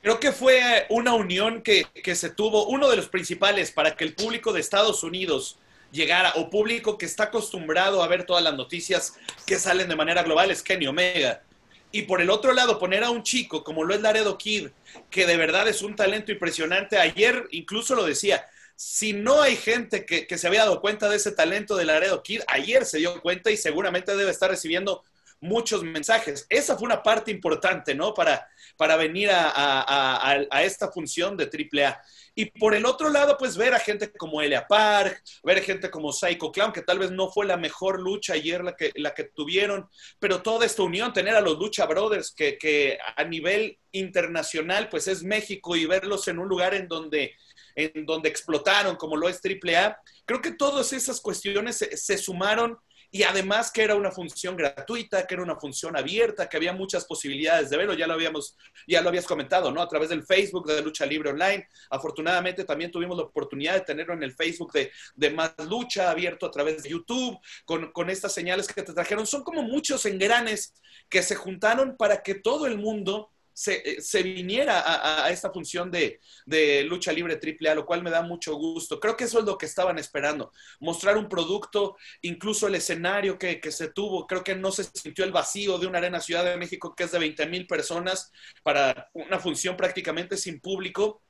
Creo 0.00 0.20
que 0.20 0.30
fue 0.30 0.86
una 0.90 1.14
unión 1.14 1.62
que, 1.62 1.86
que 2.02 2.14
se 2.14 2.30
tuvo, 2.30 2.66
uno 2.66 2.88
de 2.88 2.96
los 2.96 3.08
principales 3.08 3.72
para 3.72 3.96
que 3.96 4.04
el 4.04 4.14
público 4.14 4.52
de 4.52 4.60
Estados 4.60 5.02
Unidos 5.02 5.58
llegara, 5.90 6.32
o 6.36 6.50
público 6.50 6.98
que 6.98 7.06
está 7.06 7.24
acostumbrado 7.24 8.02
a 8.02 8.08
ver 8.08 8.24
todas 8.24 8.42
las 8.42 8.54
noticias 8.54 9.14
que 9.46 9.58
salen 9.58 9.88
de 9.88 9.96
manera 9.96 10.22
global, 10.22 10.50
es 10.50 10.62
Kenny 10.62 10.86
Omega. 10.86 11.42
Y 11.90 12.02
por 12.02 12.20
el 12.20 12.30
otro 12.30 12.52
lado, 12.52 12.78
poner 12.78 13.02
a 13.02 13.10
un 13.10 13.22
chico 13.22 13.64
como 13.64 13.84
lo 13.84 13.94
es 13.94 14.02
Laredo 14.02 14.36
Kid, 14.36 14.68
que 15.10 15.26
de 15.26 15.36
verdad 15.36 15.68
es 15.68 15.82
un 15.82 15.96
talento 15.96 16.32
impresionante. 16.32 16.98
Ayer 16.98 17.46
incluso 17.50 17.94
lo 17.94 18.04
decía, 18.04 18.46
si 18.76 19.14
no 19.14 19.40
hay 19.40 19.56
gente 19.56 20.04
que, 20.04 20.26
que 20.26 20.38
se 20.38 20.46
había 20.46 20.60
dado 20.60 20.80
cuenta 20.80 21.08
de 21.08 21.16
ese 21.16 21.32
talento 21.32 21.76
de 21.76 21.86
Laredo 21.86 22.22
Kid, 22.22 22.42
ayer 22.46 22.84
se 22.84 22.98
dio 22.98 23.20
cuenta 23.22 23.50
y 23.50 23.56
seguramente 23.56 24.14
debe 24.16 24.30
estar 24.30 24.50
recibiendo 24.50 25.02
muchos 25.40 25.82
mensajes. 25.84 26.46
Esa 26.48 26.76
fue 26.76 26.86
una 26.86 27.02
parte 27.02 27.30
importante, 27.30 27.94
¿no? 27.94 28.12
Para, 28.14 28.48
para 28.76 28.96
venir 28.96 29.30
a, 29.30 30.46
a, 30.50 30.62
esta 30.62 30.90
función 30.90 31.36
de 31.36 31.44
AAA. 31.44 32.00
Y 32.34 32.46
por 32.46 32.74
el 32.74 32.86
otro 32.86 33.08
lado, 33.08 33.36
pues 33.38 33.56
ver 33.56 33.74
a 33.74 33.78
gente 33.78 34.12
como 34.12 34.40
Elia 34.40 34.66
Park, 34.66 35.22
ver 35.42 35.58
a 35.58 35.62
gente 35.62 35.90
como 35.90 36.12
Psycho 36.12 36.52
Clown, 36.52 36.72
que 36.72 36.82
tal 36.82 36.98
vez 36.98 37.10
no 37.10 37.30
fue 37.30 37.46
la 37.46 37.56
mejor 37.56 38.00
lucha 38.00 38.34
ayer 38.34 38.62
la 38.62 38.76
que, 38.76 38.92
la 38.96 39.14
que 39.14 39.24
tuvieron, 39.24 39.88
pero 40.18 40.42
toda 40.42 40.66
esta 40.66 40.82
unión, 40.82 41.12
tener 41.12 41.34
a 41.34 41.40
los 41.40 41.58
Lucha 41.58 41.86
Brothers, 41.86 42.32
que, 42.32 42.58
que 42.58 42.98
a 43.16 43.24
nivel 43.24 43.78
internacional, 43.92 44.88
pues 44.88 45.08
es 45.08 45.22
México 45.22 45.74
y 45.76 45.86
verlos 45.86 46.28
en 46.28 46.38
un 46.38 46.48
lugar 46.48 46.74
en 46.74 46.86
donde, 46.86 47.34
en 47.74 48.06
donde 48.06 48.28
explotaron, 48.28 48.96
como 48.96 49.16
lo 49.16 49.28
es 49.28 49.40
AAA, 49.44 49.98
creo 50.24 50.40
que 50.40 50.52
todas 50.52 50.92
esas 50.92 51.20
cuestiones 51.20 51.76
se 51.76 52.18
sumaron 52.18 52.78
y 53.10 53.22
además 53.22 53.70
que 53.70 53.82
era 53.82 53.94
una 53.94 54.10
función 54.10 54.56
gratuita, 54.56 55.26
que 55.26 55.34
era 55.34 55.42
una 55.42 55.56
función 55.56 55.96
abierta, 55.96 56.48
que 56.48 56.56
había 56.58 56.72
muchas 56.72 57.06
posibilidades 57.06 57.70
de 57.70 57.76
verlo, 57.78 57.94
ya 57.94 58.06
lo 58.06 58.14
habíamos, 58.14 58.56
ya 58.86 59.00
lo 59.00 59.08
habías 59.08 59.26
comentado, 59.26 59.72
¿no? 59.72 59.80
A 59.80 59.88
través 59.88 60.10
del 60.10 60.24
Facebook 60.24 60.66
de 60.66 60.82
Lucha 60.82 61.06
Libre 61.06 61.30
Online. 61.30 61.66
Afortunadamente 61.90 62.64
también 62.64 62.90
tuvimos 62.90 63.16
la 63.16 63.24
oportunidad 63.24 63.74
de 63.74 63.80
tenerlo 63.80 64.12
en 64.12 64.22
el 64.22 64.34
Facebook 64.34 64.72
de, 64.72 64.92
de 65.14 65.30
Más 65.30 65.54
Lucha, 65.68 66.10
abierto 66.10 66.44
a 66.44 66.50
través 66.50 66.82
de 66.82 66.90
YouTube, 66.90 67.38
con, 67.64 67.92
con 67.92 68.10
estas 68.10 68.32
señales 68.34 68.66
que 68.66 68.82
te 68.82 68.92
trajeron. 68.92 69.26
Son 69.26 69.42
como 69.42 69.62
muchos 69.62 70.04
engranes 70.04 70.74
que 71.08 71.22
se 71.22 71.34
juntaron 71.34 71.96
para 71.96 72.22
que 72.22 72.34
todo 72.34 72.66
el 72.66 72.76
mundo 72.76 73.30
se, 73.58 74.00
se 74.00 74.22
viniera 74.22 75.24
a, 75.24 75.30
esta 75.30 75.50
función 75.50 75.90
de, 75.90 76.20
de, 76.46 76.84
lucha 76.84 77.10
libre 77.10 77.38
triple 77.38 77.68
A, 77.68 77.74
lo 77.74 77.84
cual 77.84 78.04
me 78.04 78.10
da 78.10 78.22
mucho 78.22 78.54
gusto. 78.54 79.00
Creo 79.00 79.16
que 79.16 79.24
eso 79.24 79.40
es 79.40 79.44
lo 79.44 79.58
que 79.58 79.66
estaban 79.66 79.98
esperando, 79.98 80.52
mostrar 80.78 81.18
un 81.18 81.28
producto, 81.28 81.96
incluso 82.22 82.68
el 82.68 82.76
escenario 82.76 83.36
que, 83.36 83.60
que 83.60 83.72
se 83.72 83.88
tuvo, 83.90 84.28
creo 84.28 84.44
que 84.44 84.54
no 84.54 84.70
se 84.70 84.84
sintió 84.84 85.24
el 85.24 85.32
vacío 85.32 85.76
de 85.76 85.88
una 85.88 85.98
arena 85.98 86.20
Ciudad 86.20 86.44
de 86.44 86.56
México 86.56 86.94
que 86.94 87.02
es 87.02 87.10
de 87.10 87.18
20 87.18 87.46
mil 87.46 87.66
personas 87.66 88.30
para 88.62 89.10
una 89.12 89.40
función 89.40 89.76
prácticamente 89.76 90.36
sin 90.36 90.60
público 90.60 91.22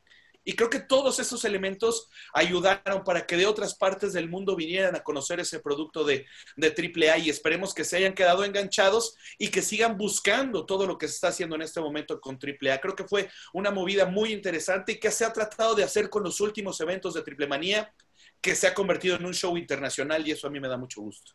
y 0.49 0.57
creo 0.57 0.71
que 0.71 0.81
todos 0.81 1.19
esos 1.19 1.45
elementos 1.45 2.09
ayudaron 2.33 3.05
para 3.05 3.27
que 3.27 3.37
de 3.37 3.45
otras 3.45 3.75
partes 3.75 4.15
del 4.15 4.31
mundo 4.31 4.57
vinieran 4.57 4.97
a 4.97 5.03
conocer 5.03 5.41
ese 5.41 5.61
producto 5.61 6.05
de, 6.05 6.25
de 6.57 6.69
AAA 6.69 7.19
y 7.19 7.29
esperemos 7.29 7.75
que 7.75 7.85
se 7.85 7.99
hayan 7.99 8.15
quedado 8.15 8.43
enganchados 8.45 9.15
y 9.37 9.49
que 9.49 9.61
sigan 9.61 9.99
buscando 9.99 10.65
todo 10.65 10.87
lo 10.87 10.97
que 10.97 11.07
se 11.07 11.17
está 11.17 11.29
haciendo 11.29 11.55
en 11.55 11.61
este 11.61 11.83
momento 11.83 12.19
con 12.19 12.39
AAA. 12.43 12.81
Creo 12.81 12.97
que 12.97 13.05
fue 13.05 13.29
una 13.53 13.71
movida 13.71 14.07
muy 14.07 14.33
interesante 14.33 14.93
y 14.93 14.99
que 14.99 15.11
se 15.11 15.27
ha 15.27 15.35
tratado 15.35 15.75
de 15.75 15.85
hacer 15.85 16.09
con 16.09 16.23
los 16.23 16.41
últimos 16.41 16.81
eventos 16.81 17.13
de 17.13 17.21
Triple 17.21 17.47
Manía, 17.47 17.93
que 18.41 18.55
se 18.55 18.67
ha 18.69 18.73
convertido 18.73 19.17
en 19.17 19.27
un 19.27 19.35
show 19.35 19.55
internacional 19.55 20.27
y 20.27 20.31
eso 20.31 20.47
a 20.47 20.51
mí 20.51 20.61
me 20.61 20.69
da 20.69 20.79
mucho 20.79 21.03
gusto. 21.03 21.33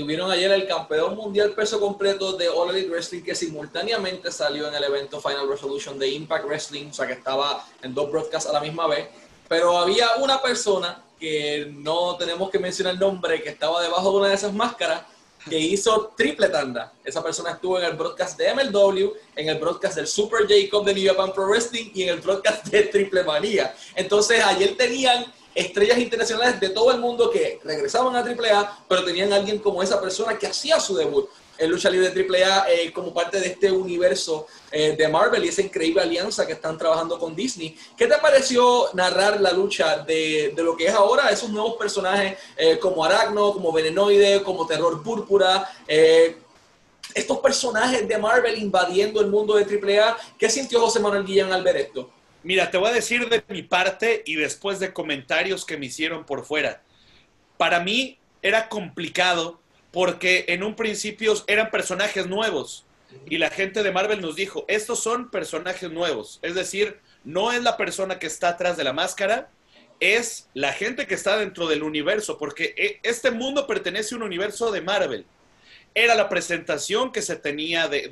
Tuvieron 0.00 0.30
ayer 0.30 0.50
el 0.50 0.66
campeón 0.66 1.14
mundial 1.14 1.52
peso 1.52 1.78
completo 1.78 2.32
de 2.32 2.48
All 2.48 2.70
Elite 2.70 2.88
Wrestling 2.88 3.20
que 3.20 3.34
simultáneamente 3.34 4.32
salió 4.32 4.66
en 4.66 4.74
el 4.74 4.82
evento 4.82 5.20
Final 5.20 5.46
Resolution 5.46 5.98
de 5.98 6.08
Impact 6.08 6.46
Wrestling, 6.46 6.86
o 6.88 6.94
sea 6.94 7.06
que 7.06 7.12
estaba 7.12 7.66
en 7.82 7.92
dos 7.92 8.10
broadcasts 8.10 8.48
a 8.48 8.52
la 8.54 8.62
misma 8.62 8.86
vez. 8.86 9.08
Pero 9.46 9.76
había 9.76 10.14
una 10.16 10.40
persona 10.40 11.04
que 11.18 11.70
no 11.70 12.16
tenemos 12.16 12.48
que 12.48 12.58
mencionar 12.58 12.94
el 12.94 12.98
nombre, 12.98 13.42
que 13.42 13.50
estaba 13.50 13.82
debajo 13.82 14.10
de 14.10 14.16
una 14.16 14.28
de 14.28 14.36
esas 14.36 14.54
máscaras, 14.54 15.02
que 15.50 15.58
hizo 15.58 16.14
triple 16.16 16.48
tanda. 16.48 16.94
Esa 17.04 17.22
persona 17.22 17.50
estuvo 17.50 17.78
en 17.78 17.84
el 17.84 17.92
broadcast 17.92 18.38
de 18.38 18.54
MLW, 18.54 19.12
en 19.36 19.48
el 19.50 19.58
broadcast 19.58 19.96
del 19.96 20.06
Super 20.06 20.46
Jacob 20.48 20.82
de 20.82 20.94
New 20.94 21.06
Japan 21.10 21.34
Pro 21.34 21.46
Wrestling 21.46 21.90
y 21.92 22.04
en 22.04 22.08
el 22.08 22.20
broadcast 22.20 22.68
de 22.68 22.84
Triple 22.84 23.22
Manía. 23.22 23.74
Entonces 23.94 24.42
ayer 24.42 24.78
tenían 24.78 25.26
estrellas 25.54 25.98
internacionales 25.98 26.60
de 26.60 26.70
todo 26.70 26.92
el 26.92 27.00
mundo 27.00 27.30
que 27.30 27.60
regresaban 27.64 28.14
a 28.16 28.20
AAA, 28.20 28.84
pero 28.88 29.04
tenían 29.04 29.32
a 29.32 29.36
alguien 29.36 29.58
como 29.58 29.82
esa 29.82 30.00
persona 30.00 30.38
que 30.38 30.46
hacía 30.46 30.78
su 30.80 30.96
debut 30.96 31.28
en 31.60 31.70
lucha 31.70 31.90
libre 31.90 32.10
de 32.10 32.44
AAA 32.44 32.70
eh, 32.70 32.92
como 32.92 33.12
parte 33.12 33.38
de 33.38 33.48
este 33.48 33.70
universo 33.70 34.46
eh, 34.72 34.96
de 34.96 35.08
Marvel 35.08 35.44
y 35.44 35.48
esa 35.48 35.60
increíble 35.60 36.00
alianza 36.00 36.46
que 36.46 36.54
están 36.54 36.78
trabajando 36.78 37.18
con 37.18 37.36
Disney. 37.36 37.76
¿Qué 37.96 38.06
te 38.06 38.16
pareció 38.16 38.88
narrar 38.94 39.40
la 39.40 39.52
lucha 39.52 39.98
de, 39.98 40.54
lo 40.56 40.74
que 40.74 40.86
es 40.86 40.94
ahora 40.94 41.28
esos 41.28 41.50
nuevos 41.50 41.76
personajes 41.76 42.38
eh, 42.56 42.78
como 42.78 43.04
Aracno, 43.04 43.52
como 43.52 43.72
Venenoide, 43.72 44.42
como 44.42 44.66
Terror 44.66 45.02
Púrpura? 45.02 45.70
estos 47.12 47.38
personajes 47.40 48.06
de 48.06 48.16
Marvel 48.16 48.56
invadiendo 48.56 49.20
el 49.20 49.26
mundo 49.26 49.54
de 49.54 49.64
AAA. 49.64 50.16
¿Qué 50.38 50.48
sintió 50.48 50.80
José 50.80 51.00
Manuel 51.00 51.24
Guillén 51.24 51.52
al 51.52 51.64
ver 51.64 51.76
esto? 51.76 52.08
Mira, 52.42 52.70
te 52.70 52.78
voy 52.78 52.88
a 52.88 52.94
decir 52.94 53.28
de 53.28 53.42
mi 53.48 53.62
parte 53.62 54.22
y 54.24 54.36
después 54.36 54.80
de 54.80 54.92
comentarios 54.92 55.66
que 55.66 55.76
me 55.76 55.86
hicieron 55.86 56.24
por 56.24 56.44
fuera. 56.44 56.82
Para 57.58 57.80
mí 57.80 58.18
era 58.40 58.68
complicado 58.68 59.60
porque 59.92 60.46
en 60.48 60.62
un 60.62 60.74
principio 60.74 61.34
eran 61.46 61.70
personajes 61.70 62.26
nuevos 62.26 62.86
y 63.26 63.38
la 63.38 63.50
gente 63.50 63.82
de 63.82 63.92
Marvel 63.92 64.20
nos 64.20 64.36
dijo, 64.36 64.64
estos 64.68 65.02
son 65.02 65.30
personajes 65.30 65.90
nuevos, 65.90 66.38
es 66.42 66.54
decir, 66.54 67.00
no 67.24 67.52
es 67.52 67.62
la 67.62 67.76
persona 67.76 68.18
que 68.18 68.26
está 68.26 68.50
atrás 68.50 68.76
de 68.76 68.84
la 68.84 68.92
máscara, 68.92 69.50
es 69.98 70.48
la 70.54 70.72
gente 70.72 71.06
que 71.06 71.14
está 71.14 71.36
dentro 71.36 71.66
del 71.66 71.82
universo, 71.82 72.38
porque 72.38 72.74
e, 72.76 73.00
este 73.02 73.30
mundo 73.30 73.66
pertenece 73.66 74.14
a 74.14 74.18
un 74.18 74.22
universo 74.22 74.70
de 74.70 74.80
Marvel. 74.80 75.26
Era 75.92 76.14
la 76.14 76.28
presentación 76.28 77.12
que 77.12 77.20
se 77.20 77.36
tenía 77.36 77.88
de, 77.88 78.08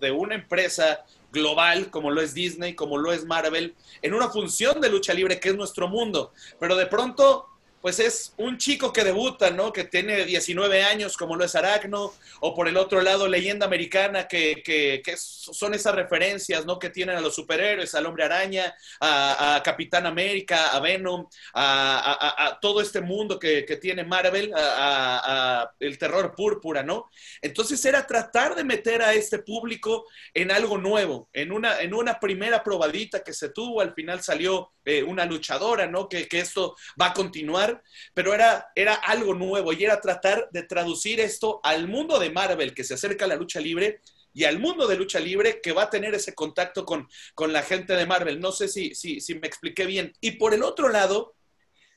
de 0.00 0.10
una 0.10 0.34
empresa 0.34 1.04
global, 1.32 1.90
como 1.90 2.10
lo 2.10 2.20
es 2.20 2.34
Disney, 2.34 2.74
como 2.74 2.98
lo 2.98 3.12
es 3.12 3.24
Marvel, 3.24 3.74
en 4.02 4.14
una 4.14 4.28
función 4.28 4.80
de 4.80 4.90
lucha 4.90 5.14
libre 5.14 5.40
que 5.40 5.50
es 5.50 5.56
nuestro 5.56 5.88
mundo. 5.88 6.32
Pero 6.58 6.76
de 6.76 6.86
pronto 6.86 7.48
pues 7.80 8.00
es 8.00 8.34
un 8.36 8.58
chico 8.58 8.92
que 8.92 9.04
debuta, 9.04 9.50
¿no? 9.50 9.72
Que 9.72 9.84
tiene 9.84 10.24
19 10.24 10.82
años, 10.82 11.16
como 11.16 11.36
lo 11.36 11.44
es 11.44 11.54
Aracno, 11.54 12.12
o 12.40 12.54
por 12.54 12.68
el 12.68 12.76
otro 12.76 13.00
lado, 13.00 13.28
leyenda 13.28 13.66
americana, 13.66 14.26
que, 14.26 14.62
que, 14.64 15.02
son 15.16 15.74
esas 15.74 15.94
referencias, 15.94 16.66
¿no? 16.66 16.78
Que 16.78 16.90
tienen 16.90 17.16
a 17.16 17.20
los 17.20 17.34
superhéroes, 17.34 17.94
al 17.94 18.06
hombre 18.06 18.24
araña, 18.24 18.74
a, 19.00 19.60
Capitán 19.64 20.06
América, 20.06 20.68
a 20.68 20.80
Venom, 20.80 21.26
a, 21.54 22.58
todo 22.60 22.80
este 22.80 23.00
mundo 23.00 23.38
que, 23.38 23.62
tiene 23.80 24.04
Marvel, 24.04 24.52
a, 24.56 25.70
el 25.78 25.98
terror 25.98 26.34
púrpura, 26.34 26.82
¿no? 26.82 27.08
Entonces 27.40 27.84
era 27.84 28.06
tratar 28.06 28.54
de 28.54 28.64
meter 28.64 29.02
a 29.02 29.14
este 29.14 29.38
público 29.38 30.06
en 30.34 30.50
algo 30.50 30.78
nuevo, 30.78 31.28
en 31.32 31.52
una, 31.52 31.80
en 31.80 31.94
una 31.94 32.18
primera 32.18 32.62
probadita 32.62 33.22
que 33.22 33.32
se 33.32 33.50
tuvo, 33.50 33.80
al 33.80 33.94
final 33.94 34.22
salió 34.22 34.72
eh, 34.84 35.02
una 35.02 35.24
luchadora, 35.24 35.86
¿no? 35.86 36.08
Que, 36.08 36.28
que 36.28 36.38
esto 36.40 36.76
va 37.00 37.06
a 37.06 37.14
continuar 37.14 37.65
pero 38.14 38.34
era, 38.34 38.68
era 38.74 38.94
algo 38.94 39.34
nuevo 39.34 39.72
y 39.72 39.84
era 39.84 40.00
tratar 40.00 40.48
de 40.50 40.62
traducir 40.62 41.20
esto 41.20 41.60
al 41.62 41.88
mundo 41.88 42.18
de 42.18 42.30
Marvel 42.30 42.74
que 42.74 42.84
se 42.84 42.94
acerca 42.94 43.24
a 43.24 43.28
la 43.28 43.36
lucha 43.36 43.60
libre 43.60 44.00
y 44.32 44.44
al 44.44 44.58
mundo 44.58 44.86
de 44.86 44.96
lucha 44.96 45.18
libre 45.18 45.60
que 45.62 45.72
va 45.72 45.84
a 45.84 45.90
tener 45.90 46.14
ese 46.14 46.34
contacto 46.34 46.84
con, 46.84 47.08
con 47.34 47.52
la 47.52 47.62
gente 47.62 47.94
de 47.94 48.06
Marvel. 48.06 48.38
No 48.38 48.52
sé 48.52 48.68
si, 48.68 48.94
si, 48.94 49.20
si 49.20 49.34
me 49.34 49.46
expliqué 49.46 49.86
bien. 49.86 50.12
Y 50.20 50.32
por 50.32 50.52
el 50.52 50.62
otro 50.62 50.88
lado, 50.88 51.34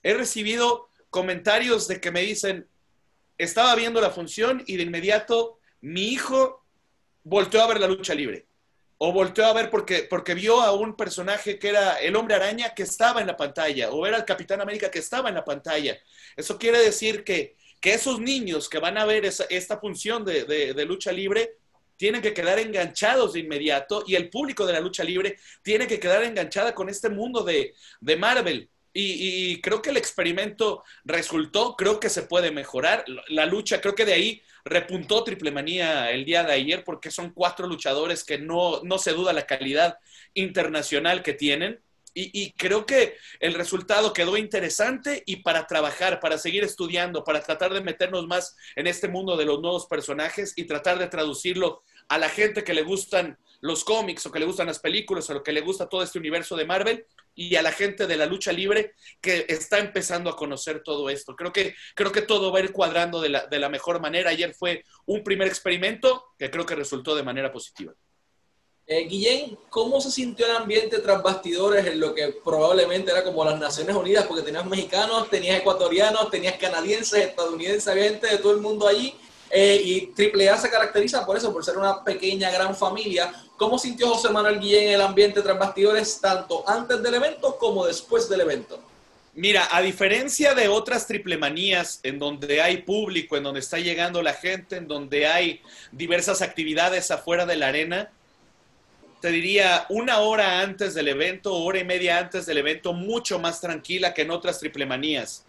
he 0.04 0.14
recibido 0.14 0.90
comentarios 1.10 1.88
de 1.88 2.00
que 2.00 2.12
me 2.12 2.22
dicen, 2.22 2.68
estaba 3.38 3.76
viendo 3.76 4.00
la 4.00 4.12
función 4.12 4.64
y 4.68 4.78
de 4.78 4.84
inmediato 4.84 5.60
mi 5.82 6.10
hijo 6.10 6.66
volteó 7.24 7.62
a 7.62 7.68
ver 7.68 7.80
la 7.80 7.88
lucha 7.88 8.14
libre 8.14 8.49
o 9.02 9.14
volteó 9.14 9.46
a 9.46 9.54
ver 9.54 9.70
porque, 9.70 10.04
porque 10.10 10.34
vio 10.34 10.62
a 10.62 10.74
un 10.74 10.96
personaje 10.96 11.58
que 11.58 11.70
era 11.70 11.96
el 12.02 12.18
hombre 12.18 12.36
araña 12.36 12.74
que 12.76 12.84
estaba 12.84 13.22
en 13.22 13.28
la 13.28 13.38
pantalla, 13.38 13.92
o 13.92 14.06
era 14.06 14.18
el 14.18 14.26
Capitán 14.26 14.60
América 14.60 14.92
que 14.92 15.00
estaba 15.00 15.30
en 15.30 15.36
la 15.36 15.46
pantalla. 15.46 15.98
Eso 16.36 16.60
quiere 16.60 16.80
decir 16.80 17.24
que, 17.24 17.56
que 17.80 17.94
esos 17.94 18.20
niños 18.20 18.68
que 18.68 18.78
van 18.78 18.98
a 18.98 19.06
ver 19.06 19.24
esta 19.26 19.80
función 19.80 20.26
de, 20.26 20.44
de, 20.44 20.86
lucha 20.86 21.14
libre 21.14 21.56
tienen 21.96 22.22
que 22.22 22.34
quedar 22.34 22.60
enganchados 22.60 23.34
de 23.34 23.40
inmediato 23.40 24.04
y 24.06 24.16
el 24.16 24.30
público 24.30 24.66
de 24.66 24.74
la 24.74 24.82
lucha 24.82 25.06
libre 25.06 25.38
tiene 25.62 25.88
que 25.88 26.00
quedar 26.00 26.24
enganchada 26.24 26.76
con 26.76 26.90
este 26.90 27.10
mundo 27.10 27.44
de, 27.44 27.74
de 28.02 28.16
Marvel. 28.18 28.70
Y, 28.92 29.62
creo 29.62 29.82
que 29.82 29.92
el 29.92 29.98
experimento 29.98 30.84
resultó, 31.06 31.76
creo 31.78 32.02
que 32.02 32.10
se 32.10 32.24
puede 32.24 32.52
mejorar. 32.52 33.06
La 33.30 33.46
lucha, 33.46 33.80
creo 33.80 33.96
que 33.96 34.04
de 34.04 34.14
ahí 34.14 34.42
repuntó 34.70 35.24
Triple 35.24 35.52
Manía 35.52 36.12
el 36.12 36.24
día 36.26 36.44
de 36.44 36.54
ayer 36.54 36.84
porque 36.84 37.12
son 37.12 37.32
cuatro 37.32 37.68
luchadores 37.68 38.24
que 38.24 38.38
no, 38.38 38.82
no 38.84 38.98
se 38.98 39.12
duda 39.12 39.34
la 39.34 39.46
calidad 39.46 39.98
internacional 40.34 41.24
que 41.24 41.34
tienen. 41.34 41.82
Y, 42.16 42.52
creo 42.54 42.86
que 42.86 43.16
el 43.40 43.54
resultado 43.54 44.12
quedó 44.12 44.36
interesante 44.36 45.24
y 45.26 45.38
para 45.38 45.68
trabajar, 45.68 46.20
para 46.20 46.38
seguir 46.38 46.66
estudiando, 46.66 47.24
para 47.24 47.42
tratar 47.42 47.72
de 47.72 47.80
meternos 47.80 48.28
más 48.28 48.58
en 48.76 48.88
este 48.88 49.08
mundo 49.08 49.38
de 49.38 49.46
los 49.46 49.62
nuevos 49.62 49.86
personajes 49.86 50.54
y 50.58 50.66
tratar 50.66 51.00
de 51.00 51.08
traducirlo 51.08 51.82
a 52.10 52.18
la 52.18 52.28
gente 52.28 52.66
que 52.66 52.74
le 52.74 52.82
gustan 52.82 53.38
los 53.62 53.84
cómics 53.84 54.26
o 54.26 54.32
que 54.32 54.40
le 54.40 54.46
gustan 54.46 54.68
las 54.68 54.80
películas 54.80 55.30
o 55.30 55.34
lo 55.34 55.44
que 55.44 55.52
le 55.52 55.62
gusta 55.62 55.90
todo 55.90 56.04
este 56.04 56.20
universo 56.20 56.56
de 56.56 56.66
Marvel, 56.66 57.06
y 57.36 57.56
a 57.56 57.62
la 57.62 57.72
gente 57.72 58.06
de 58.06 58.18
la 58.18 58.26
lucha 58.26 58.52
libre 58.52 58.94
que 59.22 59.46
está 59.48 59.80
empezando 59.80 60.30
a 60.30 60.36
conocer 60.36 60.84
todo 60.84 61.10
esto. 61.10 61.36
Creo 61.36 61.54
que, 61.54 61.76
creo 61.96 62.12
que 62.12 62.22
todo 62.22 62.52
va 62.52 62.60
a 62.60 62.64
ir 62.64 62.72
cuadrando 62.72 63.22
de 63.22 63.30
la, 63.30 63.46
de 63.48 63.60
la 63.60 63.70
mejor 63.70 64.02
manera. 64.02 64.32
Ayer 64.32 64.54
fue 64.54 64.84
un 65.06 65.24
primer 65.24 65.48
experimento 65.48 66.26
que 66.38 66.52
creo 66.52 66.66
que 66.66 66.76
resultó 66.76 67.16
de 67.16 67.24
manera 67.24 67.52
positiva. 67.52 67.94
Eh, 68.92 69.06
Guillén, 69.08 69.56
¿cómo 69.70 70.02
se 70.02 70.10
sintió 70.10 70.48
el 70.48 70.56
ambiente 70.56 70.98
tras 70.98 71.22
bastidores 71.22 71.86
en 71.86 72.00
lo 72.00 72.12
que 72.16 72.34
probablemente 72.44 73.12
era 73.12 73.24
como 73.24 73.46
las 73.46 73.60
Naciones 73.60 73.96
Unidas? 73.96 74.26
Porque 74.26 74.42
tenías 74.42 74.66
mexicanos, 74.66 75.30
tenías 75.30 75.60
ecuatorianos, 75.60 76.32
tenías 76.32 76.58
canadienses, 76.58 77.24
estadounidenses, 77.28 77.88
había 77.88 78.06
gente 78.06 78.26
de 78.26 78.40
todo 78.40 78.52
el 78.52 78.62
mundo 78.62 78.88
allí. 78.88 79.14
Eh, 79.52 79.82
y 79.84 80.14
AAA 80.16 80.58
se 80.58 80.70
caracteriza 80.70 81.26
por 81.26 81.38
eso, 81.38 81.52
por 81.52 81.66
ser 81.66 81.78
una 81.78 82.04
pequeña, 82.04 82.52
gran 82.52 82.76
familia. 82.76 83.34
¿Cómo 83.58 83.80
sintió 83.80 84.08
José 84.10 84.30
Manuel 84.30 84.60
Guillén 84.60 84.90
el 84.90 85.02
ambiente 85.02 85.42
tras 85.42 85.58
bastidores, 85.58 86.20
tanto 86.22 86.68
antes 86.68 87.02
del 87.02 87.16
evento 87.16 87.58
como 87.58 87.86
después 87.86 88.30
del 88.30 88.42
evento? 88.42 88.80
Mira, 89.34 89.68
a 89.72 89.82
diferencia 89.82 90.54
de 90.54 90.68
otras 90.68 91.08
triplemanías 91.08 92.00
en 92.04 92.20
donde 92.20 92.62
hay 92.62 92.82
público, 92.82 93.38
en 93.38 93.44
donde 93.44 93.60
está 93.60 93.80
llegando 93.80 94.22
la 94.22 94.34
gente, 94.34 94.78
en 94.78 94.88
donde 94.88 95.28
hay 95.28 95.62
diversas 95.92 96.42
actividades 96.42 97.10
afuera 97.10 97.46
de 97.46 97.56
la 97.56 97.68
arena, 97.68 98.12
te 99.22 99.30
diría 99.30 99.86
una 99.90 100.20
hora 100.20 100.62
antes 100.62 100.94
del 100.94 101.10
evento, 101.10 101.54
hora 101.54 101.80
y 101.80 101.84
media 101.84 102.18
antes 102.18 102.46
del 102.46 102.58
evento, 102.58 102.94
mucho 102.94 103.40
más 103.40 103.62
tranquila 103.62 104.14
que 104.14 104.22
en 104.22 104.32
otras 104.32 104.60
triplemanías 104.60 105.46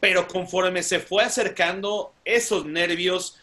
pero 0.00 0.26
conforme 0.26 0.82
se 0.82 0.98
fue 0.98 1.22
acercando 1.22 2.12
esos 2.24 2.64
nervios, 2.64 3.38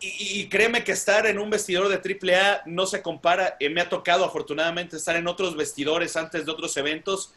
y, 0.00 0.48
créeme 0.48 0.82
que 0.82 0.92
estar 0.92 1.26
en 1.26 1.38
un 1.38 1.48
vestidor 1.48 1.88
de 1.88 1.96
AAA 1.96 2.62
no 2.66 2.86
se 2.86 3.02
compara, 3.02 3.56
eh, 3.60 3.70
me 3.70 3.80
ha 3.80 3.88
tocado 3.88 4.24
afortunadamente 4.24 4.96
estar 4.96 5.14
en 5.14 5.28
otros 5.28 5.56
vestidores 5.56 6.16
antes 6.16 6.44
de 6.44 6.50
otros 6.50 6.76
eventos, 6.76 7.32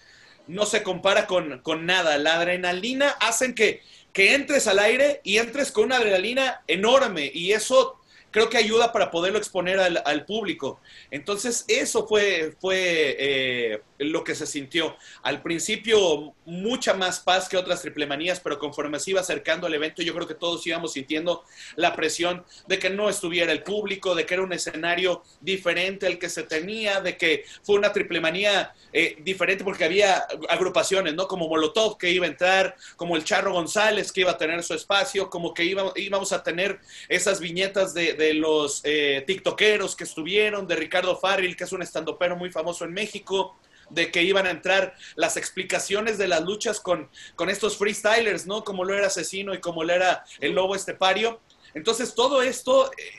no 0.48 0.65
se 0.65 0.82
compara 0.82 1.27
con, 1.27 1.60
con 1.60 1.86
nada. 1.86 2.17
La 2.17 2.36
adrenalina 2.36 3.10
hacen 3.20 3.53
que, 3.53 3.82
que 4.13 4.34
entres 4.34 4.67
al 4.67 4.79
aire 4.79 5.22
y 5.24 5.38
entres 5.38 5.72
con 5.72 5.86
una 5.86 5.98
adrenalina 5.98 6.63
enorme 6.67 7.29
y 7.34 7.51
eso 7.51 8.00
creo 8.32 8.50
que 8.50 8.58
ayuda 8.58 8.91
para 8.91 9.12
poderlo 9.12 9.38
exponer 9.38 9.79
al, 9.79 10.25
público. 10.25 10.82
Entonces, 11.10 11.63
eso 11.70 12.05
fue, 12.05 12.53
fue 12.60 13.15
eh, 13.17 13.82
lo 13.98 14.24
que 14.24 14.36
se 14.36 14.46
sintió. 14.46 14.96
Al 15.22 15.42
principio, 15.42 16.34
mucha 16.46 16.94
más 16.94 17.20
paz 17.20 17.48
que 17.50 17.58
otras 17.58 17.82
triplemanías, 17.82 18.40
pero 18.40 18.58
conforme 18.58 19.00
se 19.00 19.12
iba 19.12 19.22
acercando 19.22 19.68
al 19.68 19.74
evento, 19.74 20.02
yo 20.02 20.14
creo 20.14 20.28
que 20.28 20.36
todos 20.36 20.66
íbamos 20.66 20.94
sintiendo 20.94 21.44
la 21.75 21.96
presión 21.96 22.44
de 22.68 22.80
que 22.80 22.90
no 22.90 23.10
estuviera 23.10 23.52
el 23.52 23.64
público, 23.64 24.16
de 24.16 24.25
que 24.25 24.34
era 24.34 24.44
un 24.44 24.54
escenario 24.54 25.24
diferente 25.42 26.08
al 26.08 26.18
que 26.18 26.30
se 26.30 26.44
tenía, 26.44 27.02
de 27.02 27.18
que 27.18 27.46
fue 27.64 27.75
una 27.75 27.92
triplemanía 27.92 28.74
eh, 28.92 29.18
diferente 29.22 29.64
porque 29.64 29.86
había 29.86 30.25
agrupaciones, 30.50 31.14
¿no? 31.14 31.28
Como 31.28 31.48
Molotov 31.48 31.98
que 31.98 32.10
iba 32.10 32.25
a 32.25 32.30
entrar, 32.30 32.75
como 32.96 33.16
el 33.16 33.24
Charro 33.24 33.54
González 33.54 34.12
que 34.12 34.22
iba 34.22 34.32
a 34.32 34.38
tener 34.38 34.64
su 34.64 34.74
espacio, 34.74 35.30
como 35.30 35.54
que 35.54 35.64
íbamos 35.64 36.32
a 36.32 36.44
tener 36.44 36.80
esas 37.10 37.40
viñetas 37.40 37.94
de 37.94 38.16
de 38.16 38.34
los 38.34 38.82
eh, 38.84 39.24
tiktokeros 39.25 39.96
que 39.96 40.04
estuvieron, 40.04 40.68
de 40.68 40.75
Ricardo 40.75 41.18
Farril, 41.18 41.56
que 41.56 41.66
es 41.66 41.72
un 41.72 41.82
estandopero 41.82 42.36
muy 42.36 42.50
famoso 42.50 42.86
en 42.86 42.94
México, 42.94 43.56
de 43.89 44.12
que 44.12 44.24
iban 44.24 44.46
a 44.46 44.51
entrar 44.51 44.96
las 45.15 45.38
explicaciones 45.38 46.18
de 46.18 46.27
las 46.27 46.42
luchas 46.42 46.80
con, 46.80 47.10
con 47.36 47.50
estos 47.50 47.77
freestylers, 47.77 48.46
¿no? 48.46 48.63
Como 48.63 48.84
lo 48.84 48.94
era 48.94 49.08
Asesino 49.08 49.54
y 49.54 49.60
como 49.60 49.84
lo 49.84 49.94
era 49.94 50.24
el 50.39 50.54
Lobo 50.54 50.75
Estepario. 50.75 51.42
Entonces 51.74 52.15
todo 52.15 52.42
esto 52.42 52.89
eh, 52.94 53.13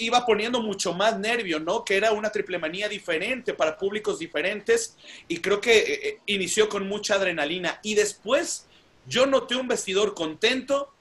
iba 0.00 0.26
poniendo 0.26 0.60
mucho 0.60 0.92
más 0.92 1.18
nervio, 1.18 1.60
¿no? 1.60 1.84
Que 1.84 1.96
era 1.96 2.12
una 2.12 2.30
triple 2.30 2.58
manía 2.58 2.88
diferente 2.88 3.54
para 3.54 3.78
públicos 3.78 4.18
diferentes 4.18 4.96
y 5.28 5.38
creo 5.38 5.60
que 5.60 5.78
eh, 5.78 6.18
inició 6.26 6.68
con 6.68 6.88
mucha 6.88 7.14
adrenalina. 7.14 7.78
Y 7.82 7.94
después 7.94 8.66
yo 9.06 9.26
noté 9.26 9.56
un 9.56 9.68
vestidor 9.68 10.14
contento, 10.14 10.92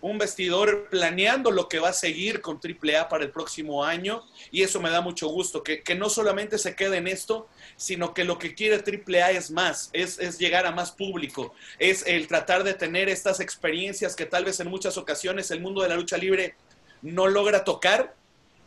un 0.00 0.18
vestidor 0.18 0.88
planeando 0.90 1.50
lo 1.50 1.68
que 1.68 1.78
va 1.78 1.90
a 1.90 1.92
seguir 1.92 2.40
con 2.40 2.58
AAA 2.62 3.08
para 3.08 3.24
el 3.24 3.30
próximo 3.30 3.84
año 3.84 4.24
y 4.50 4.62
eso 4.62 4.80
me 4.80 4.90
da 4.90 5.00
mucho 5.00 5.28
gusto, 5.28 5.62
que, 5.62 5.82
no 5.94 6.08
solamente 6.08 6.58
se 6.58 6.74
quede 6.74 6.98
en 6.98 7.08
esto, 7.08 7.48
sino 7.76 8.14
que 8.14 8.24
lo 8.24 8.38
que 8.38 8.54
quiere 8.54 8.76
AAA 8.76 9.32
es 9.32 9.50
más, 9.50 9.90
es, 9.92 10.18
es, 10.18 10.38
llegar 10.38 10.66
a 10.66 10.70
más 10.70 10.92
público, 10.92 11.54
es 11.78 12.06
el 12.06 12.26
tratar 12.26 12.64
de 12.64 12.74
tener 12.74 13.08
estas 13.08 13.40
experiencias 13.40 14.16
que 14.16 14.26
tal 14.26 14.44
vez 14.44 14.60
en 14.60 14.68
muchas 14.68 14.96
ocasiones 14.96 15.50
el 15.50 15.60
mundo 15.60 15.82
de 15.82 15.88
la 15.88 15.96
lucha 15.96 16.16
libre 16.16 16.54
no 17.02 17.26
logra 17.26 17.64
tocar 17.64 18.14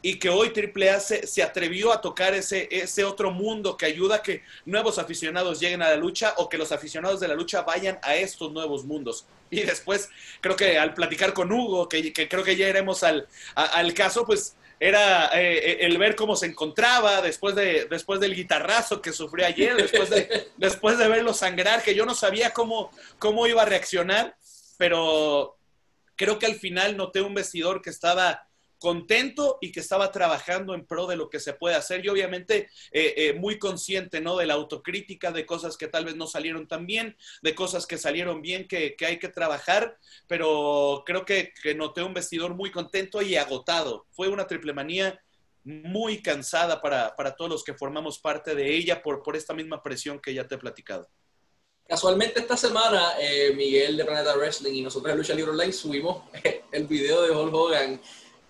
y 0.05 0.19
que 0.19 0.29
hoy 0.29 0.51
AAA 0.53 1.00
se, 1.00 1.25
se 1.25 1.41
atrevió 1.41 1.93
a 1.93 2.01
tocar 2.01 2.36
ese, 2.36 2.67
ese 2.69 3.05
otro 3.05 3.31
mundo 3.31 3.77
que 3.77 3.86
ayuda 3.86 4.17
a 4.17 4.22
que 4.22 4.43
nuevos 4.65 5.00
aficionados 5.00 5.62
lleguen 5.62 5.81
a 5.81 5.89
la 5.89 5.95
lucha 5.95 6.33
o 6.38 6.50
que 6.50 6.57
los 6.57 6.74
aficionados 6.74 7.22
de 7.22 7.29
la 7.29 7.36
lucha 7.36 7.62
vayan 7.62 7.98
a 8.03 8.13
estos 8.15 8.51
nuevos 8.51 8.83
mundos. 8.83 9.25
Y 9.50 9.62
después, 9.62 10.10
creo 10.41 10.57
que 10.57 10.77
al 10.77 10.93
platicar 10.93 11.33
con 11.33 11.51
Hugo, 11.53 11.88
que, 11.88 12.12
creo 12.12 12.43
que 12.43 12.57
ya 12.57 12.67
iremos 12.67 13.01
al, 13.01 13.29
al 13.55 13.93
caso, 13.93 14.25
pues 14.25 14.57
era 14.77 15.29
eh, 15.39 15.77
el 15.86 15.98
ver 15.98 16.17
cómo 16.17 16.36
se 16.36 16.48
encontraba 16.48 17.22
después, 17.22 17.55
de, 17.55 17.86
después 17.86 18.19
del 18.19 18.36
guitarrazo 18.36 19.01
que 19.01 19.13
sufrió 19.13 19.45
ayer, 19.45 19.77
después 19.77 20.10
de, 20.10 20.50
después 20.57 20.98
de 20.98 21.07
verlo 21.07 21.33
sangrar, 21.33 21.81
que 21.81 21.95
yo 21.95 22.05
no 22.05 22.13
sabía 22.13 22.51
cómo, 22.51 22.91
cómo 23.19 23.48
iba 23.48 23.62
a 23.62 23.65
reaccionar, 23.65 24.36
pero 24.77 25.57
creo 26.17 26.39
que 26.39 26.45
al 26.48 26.55
final 26.55 26.98
noté 26.98 27.22
un 27.22 27.33
vestidor 27.33 27.81
que 27.81 27.89
estaba 27.89 28.50
contento 28.83 29.59
y 29.61 29.71
que 29.71 29.79
estaba 29.79 30.11
trabajando 30.11 30.75
en 30.75 30.85
pro 30.85 31.07
de 31.07 31.15
lo 31.15 31.29
que 31.29 31.39
se 31.39 31.53
puede 31.53 31.73
hacer 31.73 32.03
y 32.03 32.09
obviamente 32.09 32.67
eh, 32.91 33.13
eh, 33.15 33.33
muy 33.33 33.57
consciente 33.57 34.19
¿no? 34.19 34.35
de 34.35 34.45
la 34.45 34.55
autocrítica, 34.55 35.31
de 35.31 35.45
cosas 35.45 35.77
que 35.77 35.87
tal 35.87 36.03
vez 36.03 36.17
no 36.17 36.27
salieron 36.27 36.67
tan 36.67 36.85
bien, 36.85 37.15
de 37.41 37.55
cosas 37.55 37.87
que 37.87 37.97
salieron 37.97 38.41
bien 38.41 38.67
que, 38.67 38.97
hay 39.07 39.19
que 39.19 39.29
trabajar, 39.29 39.97
pero 40.27 41.03
creo 41.05 41.23
que, 41.23 41.53
que, 41.63 41.73
noté 41.73 42.03
un 42.03 42.13
vestidor 42.13 42.55
muy 42.55 42.71
contento 42.71 43.21
y 43.21 43.37
agotado. 43.37 44.05
Fue 44.11 44.27
una 44.27 44.47
triple 44.47 44.73
manía 44.73 45.17
muy 45.63 46.21
cansada 46.21 46.81
para, 46.81 47.35
todos 47.37 47.49
los 47.49 47.63
que 47.63 47.73
formamos 47.73 48.19
parte 48.19 48.53
de 48.53 48.75
ella 48.75 49.01
por, 49.01 49.23
por 49.23 49.37
esta 49.37 49.53
misma 49.53 49.81
presión 49.81 50.19
que 50.19 50.33
ya 50.33 50.45
te 50.45 50.55
he 50.55 50.57
platicado. 50.57 51.07
Casualmente 51.87 52.41
esta 52.41 52.57
semana, 52.57 53.13
eh, 53.17 53.53
Miguel 53.55 53.95
de 53.95 54.03
Planeta 54.03 54.35
Wrestling 54.35 54.73
y 54.73 54.81
nosotros 54.81 55.09
en 55.09 55.17
Lucha 55.19 55.33
Libre 55.33 55.51
Online 55.51 55.71
subimos 55.71 56.23
el 56.73 56.85
video 56.85 57.21
de 57.21 57.31
Hulk 57.31 57.53
Hogan 57.53 58.01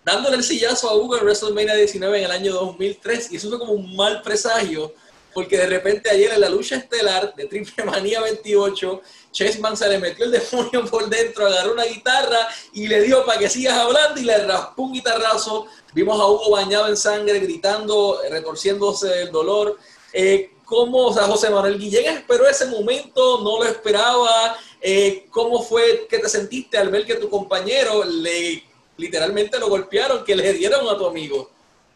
dándole 0.05 0.37
el 0.37 0.43
sillazo 0.43 0.89
a 0.89 0.95
Hugo 0.95 1.17
en 1.17 1.23
WrestleMania 1.23 1.75
19 1.75 2.17
en 2.17 2.25
el 2.25 2.31
año 2.31 2.53
2003 2.53 3.31
y 3.31 3.37
eso 3.37 3.49
fue 3.49 3.59
como 3.59 3.73
un 3.73 3.95
mal 3.95 4.21
presagio 4.21 4.93
porque 5.33 5.57
de 5.57 5.65
repente 5.65 6.09
ayer 6.09 6.31
en 6.31 6.41
la 6.41 6.49
lucha 6.49 6.75
estelar 6.75 7.33
de 7.35 7.45
Triple 7.45 7.83
Manía 7.85 8.21
28, 8.21 9.01
Chessman 9.31 9.75
se 9.75 9.89
le 9.89 9.99
metió 9.99 10.25
el 10.25 10.31
demonio 10.31 10.85
por 10.85 11.09
dentro, 11.09 11.47
agarró 11.47 11.73
una 11.73 11.85
guitarra 11.85 12.47
y 12.73 12.87
le 12.87 13.01
dio 13.01 13.25
para 13.25 13.39
que 13.39 13.49
sigas 13.49 13.77
hablando 13.77 14.19
y 14.19 14.23
le 14.23 14.37
raspó 14.45 14.83
un 14.83 14.93
guitarrazo. 14.93 15.67
Vimos 15.93 16.19
a 16.19 16.27
Hugo 16.27 16.51
bañado 16.51 16.87
en 16.87 16.97
sangre, 16.97 17.39
gritando, 17.39 18.19
retorciéndose 18.29 19.07
del 19.07 19.31
dolor. 19.31 19.77
Eh, 20.13 20.51
¿Cómo, 20.65 21.07
o 21.07 21.13
sea, 21.13 21.23
José 21.23 21.49
Manuel 21.49 21.77
Guillén 21.77 22.17
esperó 22.17 22.47
ese 22.47 22.67
momento? 22.67 23.41
¿No 23.41 23.57
lo 23.57 23.65
esperaba? 23.65 24.57
Eh, 24.81 25.27
¿Cómo 25.29 25.61
fue 25.61 26.07
que 26.09 26.19
te 26.19 26.29
sentiste 26.29 26.77
al 26.77 26.89
ver 26.89 27.05
que 27.05 27.15
tu 27.15 27.29
compañero 27.29 28.03
le 28.03 28.63
literalmente 28.97 29.59
lo 29.59 29.69
golpearon, 29.69 30.23
que 30.23 30.35
le 30.35 30.53
dieron 30.53 30.87
a 30.87 30.97
tu 30.97 31.05
amigo. 31.05 31.51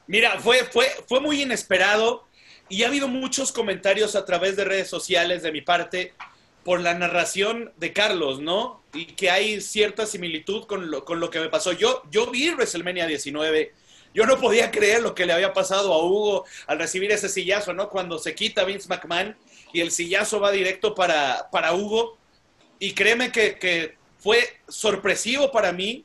Mira, 0.07 0.39
fue, 0.39 0.63
fue, 0.65 0.87
fue 1.07 1.19
muy 1.19 1.41
inesperado 1.41 2.25
y 2.69 2.83
ha 2.83 2.87
habido 2.87 3.07
muchos 3.07 3.51
comentarios 3.51 4.15
a 4.15 4.25
través 4.25 4.55
de 4.55 4.65
redes 4.65 4.89
sociales 4.89 5.43
de 5.43 5.51
mi 5.51 5.61
parte 5.61 6.13
por 6.63 6.81
la 6.81 6.93
narración 6.93 7.71
de 7.77 7.93
Carlos, 7.93 8.41
¿no? 8.41 8.83
Y 8.93 9.05
que 9.05 9.29
hay 9.29 9.61
cierta 9.61 10.05
similitud 10.05 10.65
con 10.65 10.91
lo, 10.91 11.05
con 11.05 11.19
lo 11.19 11.29
que 11.29 11.39
me 11.39 11.49
pasó. 11.49 11.71
Yo, 11.71 12.03
yo 12.11 12.29
vi 12.29 12.49
WrestleMania 12.49 13.07
19. 13.07 13.73
Yo 14.13 14.25
no 14.25 14.37
podía 14.37 14.71
creer 14.71 15.01
lo 15.01 15.15
que 15.15 15.25
le 15.25 15.33
había 15.33 15.53
pasado 15.53 15.93
a 15.93 16.03
Hugo 16.03 16.45
al 16.65 16.79
recibir 16.79 17.11
ese 17.11 17.29
sillazo, 17.29 17.73
¿no? 17.73 17.89
Cuando 17.89 18.19
se 18.19 18.35
quita 18.35 18.65
Vince 18.65 18.89
McMahon 18.89 19.37
y 19.71 19.81
el 19.81 19.91
sillazo 19.91 20.39
va 20.39 20.51
directo 20.51 20.95
para, 20.95 21.49
para 21.51 21.73
Hugo. 21.73 22.17
Y 22.79 22.93
créeme 22.93 23.31
que, 23.31 23.57
que 23.57 23.95
fue 24.19 24.57
sorpresivo 24.67 25.51
para 25.51 25.71
mí 25.71 26.03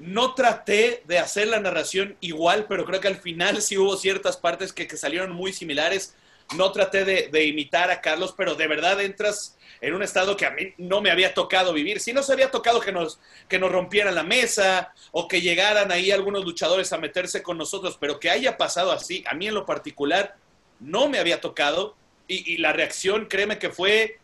no 0.00 0.32
traté 0.32 1.02
de 1.06 1.18
hacer 1.18 1.48
la 1.48 1.60
narración 1.60 2.16
igual, 2.20 2.64
pero 2.68 2.86
creo 2.86 3.00
que 3.00 3.08
al 3.08 3.18
final 3.18 3.60
sí 3.60 3.76
hubo 3.76 3.98
ciertas 3.98 4.38
partes 4.38 4.72
que, 4.72 4.88
salieron 4.96 5.30
muy 5.30 5.52
similares. 5.52 6.16
No 6.56 6.72
traté 6.72 7.04
de, 7.04 7.44
imitar 7.44 7.90
a 7.90 8.00
Carlos, 8.00 8.34
pero 8.36 8.54
de 8.54 8.66
verdad 8.66 9.00
entras 9.02 9.58
en 9.82 9.94
un 9.94 10.02
estado 10.02 10.38
que 10.38 10.46
a 10.46 10.52
mí 10.52 10.72
no 10.78 11.02
me 11.02 11.10
había 11.10 11.34
tocado 11.34 11.74
vivir. 11.74 12.00
Si 12.00 12.14
no 12.14 12.22
se 12.22 12.32
había 12.32 12.50
tocado 12.50 12.80
que 12.80 12.92
nos, 12.92 13.20
que 13.46 13.58
nos 13.58 13.70
rompieran 13.70 14.14
la 14.14 14.22
mesa 14.22 14.92
o 15.12 15.28
que 15.28 15.42
llegaran 15.42 15.92
ahí 15.92 16.10
algunos 16.10 16.44
luchadores 16.44 16.92
a 16.94 16.98
meterse 16.98 17.42
con 17.42 17.58
nosotros, 17.58 17.98
pero 18.00 18.18
que 18.18 18.30
haya 18.30 18.56
pasado 18.56 18.92
así, 18.92 19.22
a 19.30 19.34
mí 19.34 19.48
en 19.48 19.54
lo 19.54 19.66
particular 19.66 20.34
no 20.80 21.10
me 21.10 21.18
había 21.18 21.42
tocado 21.42 21.94
y, 22.26 22.56
la 22.56 22.72
reacción, 22.72 23.26
créeme 23.26 23.58
que 23.58 23.68
fue 23.68 24.18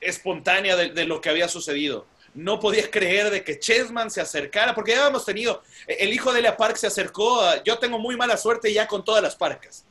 espontánea 0.00 0.76
de 0.76 1.04
lo 1.06 1.22
que 1.22 1.30
había 1.30 1.48
sucedido 1.48 2.06
no 2.34 2.60
podía 2.60 2.90
creer 2.90 3.30
de 3.30 3.42
que 3.42 3.58
Chessman 3.58 4.10
se 4.10 4.20
acercara, 4.20 4.74
porque 4.74 4.92
ya 4.92 5.08
hemos 5.08 5.24
tenido, 5.24 5.62
el 5.86 6.12
hijo 6.12 6.32
de 6.32 6.40
Elia 6.40 6.56
Park 6.56 6.76
se 6.76 6.86
acercó, 6.86 7.40
yo 7.64 7.78
tengo 7.78 7.98
muy 7.98 8.16
mala 8.16 8.36
suerte 8.36 8.72
ya 8.72 8.86
con 8.86 9.04
todas 9.04 9.22
las 9.22 9.36
parcas. 9.36 9.84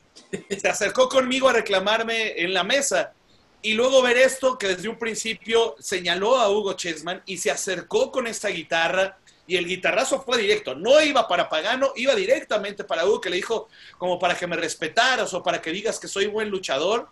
Se 0.60 0.68
acercó 0.68 1.08
conmigo 1.08 1.48
a 1.48 1.52
reclamarme 1.52 2.40
en 2.40 2.54
la 2.54 2.64
mesa. 2.64 3.12
Y 3.62 3.74
luego 3.74 4.00
ver 4.00 4.16
esto, 4.16 4.56
que 4.56 4.68
desde 4.68 4.88
un 4.88 4.98
principio 4.98 5.76
señaló 5.78 6.38
a 6.38 6.50
Hugo 6.50 6.72
Chessman 6.72 7.22
y 7.26 7.36
se 7.36 7.50
acercó 7.50 8.10
con 8.10 8.26
esta 8.26 8.48
guitarra 8.48 9.18
y 9.46 9.56
el 9.56 9.66
guitarrazo 9.66 10.22
fue 10.22 10.38
directo, 10.38 10.76
no 10.76 11.00
iba 11.02 11.26
para 11.26 11.48
Pagano, 11.48 11.92
iba 11.96 12.14
directamente 12.14 12.84
para 12.84 13.04
Hugo, 13.04 13.20
que 13.20 13.30
le 13.30 13.36
dijo 13.36 13.68
como 13.98 14.18
para 14.18 14.36
que 14.36 14.46
me 14.46 14.56
respetaras 14.56 15.34
o 15.34 15.42
para 15.42 15.60
que 15.60 15.72
digas 15.72 15.98
que 15.98 16.06
soy 16.06 16.26
buen 16.26 16.48
luchador 16.48 17.08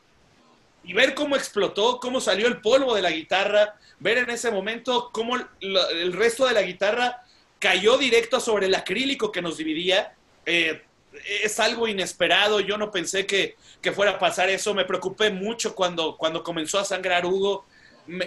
y 0.88 0.94
ver 0.94 1.14
cómo 1.14 1.36
explotó, 1.36 2.00
cómo 2.00 2.18
salió 2.18 2.48
el 2.48 2.62
polvo 2.62 2.94
de 2.94 3.02
la 3.02 3.10
guitarra, 3.10 3.76
ver 4.00 4.16
en 4.16 4.30
ese 4.30 4.50
momento 4.50 5.10
cómo 5.12 5.36
el 5.60 6.12
resto 6.14 6.46
de 6.46 6.54
la 6.54 6.62
guitarra 6.62 7.22
cayó 7.58 7.98
directo 7.98 8.40
sobre 8.40 8.66
el 8.66 8.74
acrílico 8.74 9.30
que 9.30 9.42
nos 9.42 9.58
dividía. 9.58 10.16
Eh, 10.46 10.82
es 11.42 11.60
algo 11.60 11.88
inesperado, 11.88 12.60
yo 12.60 12.78
no 12.78 12.90
pensé 12.90 13.26
que, 13.26 13.56
fuera 13.94 14.12
a 14.12 14.18
pasar 14.18 14.48
eso, 14.48 14.72
me 14.72 14.86
preocupé 14.86 15.28
mucho 15.30 15.74
cuando, 15.74 16.16
cuando 16.16 16.42
comenzó 16.42 16.78
a 16.78 16.86
sangrar 16.86 17.26
Hugo, 17.26 17.66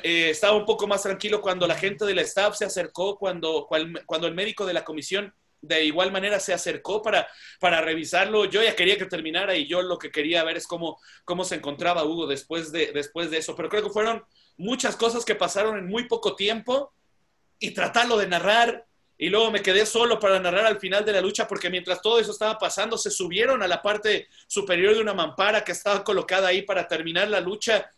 eh, 0.04 0.30
estaba 0.30 0.56
un 0.56 0.66
poco 0.66 0.86
más 0.86 1.02
tranquilo 1.02 1.42
cuando 1.42 1.66
la 1.66 1.76
gente 1.76 2.06
del 2.06 2.20
staff 2.20 2.56
se 2.56 2.66
acercó, 2.66 3.18
cuando, 3.18 3.68
cuando 4.06 4.28
el 4.28 4.36
médico 4.36 4.68
de 4.68 4.74
la 4.74 4.84
comisión 4.84 5.34
de 5.62 5.86
igual 5.86 6.12
manera 6.12 6.40
se 6.40 6.54
acercó 6.54 7.02
para, 7.02 7.28
para 7.60 7.82
revisarlo. 7.82 8.46
Yo 8.46 8.64
ya 8.64 8.76
quería 8.76 8.98
que 8.98 9.06
terminara 9.06 9.56
y 9.56 9.68
yo 9.68 9.82
lo 9.82 9.98
que 9.98 10.12
quería 10.12 10.44
ver 10.44 10.58
es 10.58 10.68
cómo, 10.68 11.00
cómo 11.24 11.46
se 11.46 11.56
encontraba 11.56 12.04
Hugo 12.04 12.28
después 12.28 12.72
de, 12.72 12.92
después 12.92 13.30
de 13.30 13.38
eso. 13.38 13.56
Pero 13.56 13.70
creo 13.70 13.84
que 13.84 13.90
fueron 13.90 14.24
muchas 14.58 14.96
cosas 14.96 15.24
que 15.24 15.36
pasaron 15.36 15.78
en 15.78 15.88
muy 15.88 16.08
poco 16.08 16.36
tiempo 16.36 16.94
y 17.60 17.72
tratarlo 17.72 18.18
de 18.18 18.28
narrar. 18.28 18.86
Y 19.18 19.30
luego 19.30 19.52
me 19.52 19.62
quedé 19.62 19.86
solo 19.86 20.20
para 20.20 20.40
narrar 20.40 20.66
al 20.66 20.80
final 20.80 21.06
de 21.06 21.14
la 21.14 21.22
lucha 21.22 21.48
porque 21.48 21.70
mientras 21.70 22.02
todo 22.02 22.20
eso 22.20 22.32
estaba 22.32 22.58
pasando 22.58 22.98
se 22.98 23.12
subieron 23.12 23.62
a 23.62 23.68
la 23.68 23.80
parte 23.84 24.28
superior 24.48 24.96
de 24.96 25.02
una 25.02 25.14
mampara 25.14 25.64
que 25.64 25.74
estaba 25.74 26.04
colocada 26.04 26.48
ahí 26.48 26.64
para 26.64 26.88
terminar 26.88 27.28
la 27.28 27.40
lucha. 27.40 27.92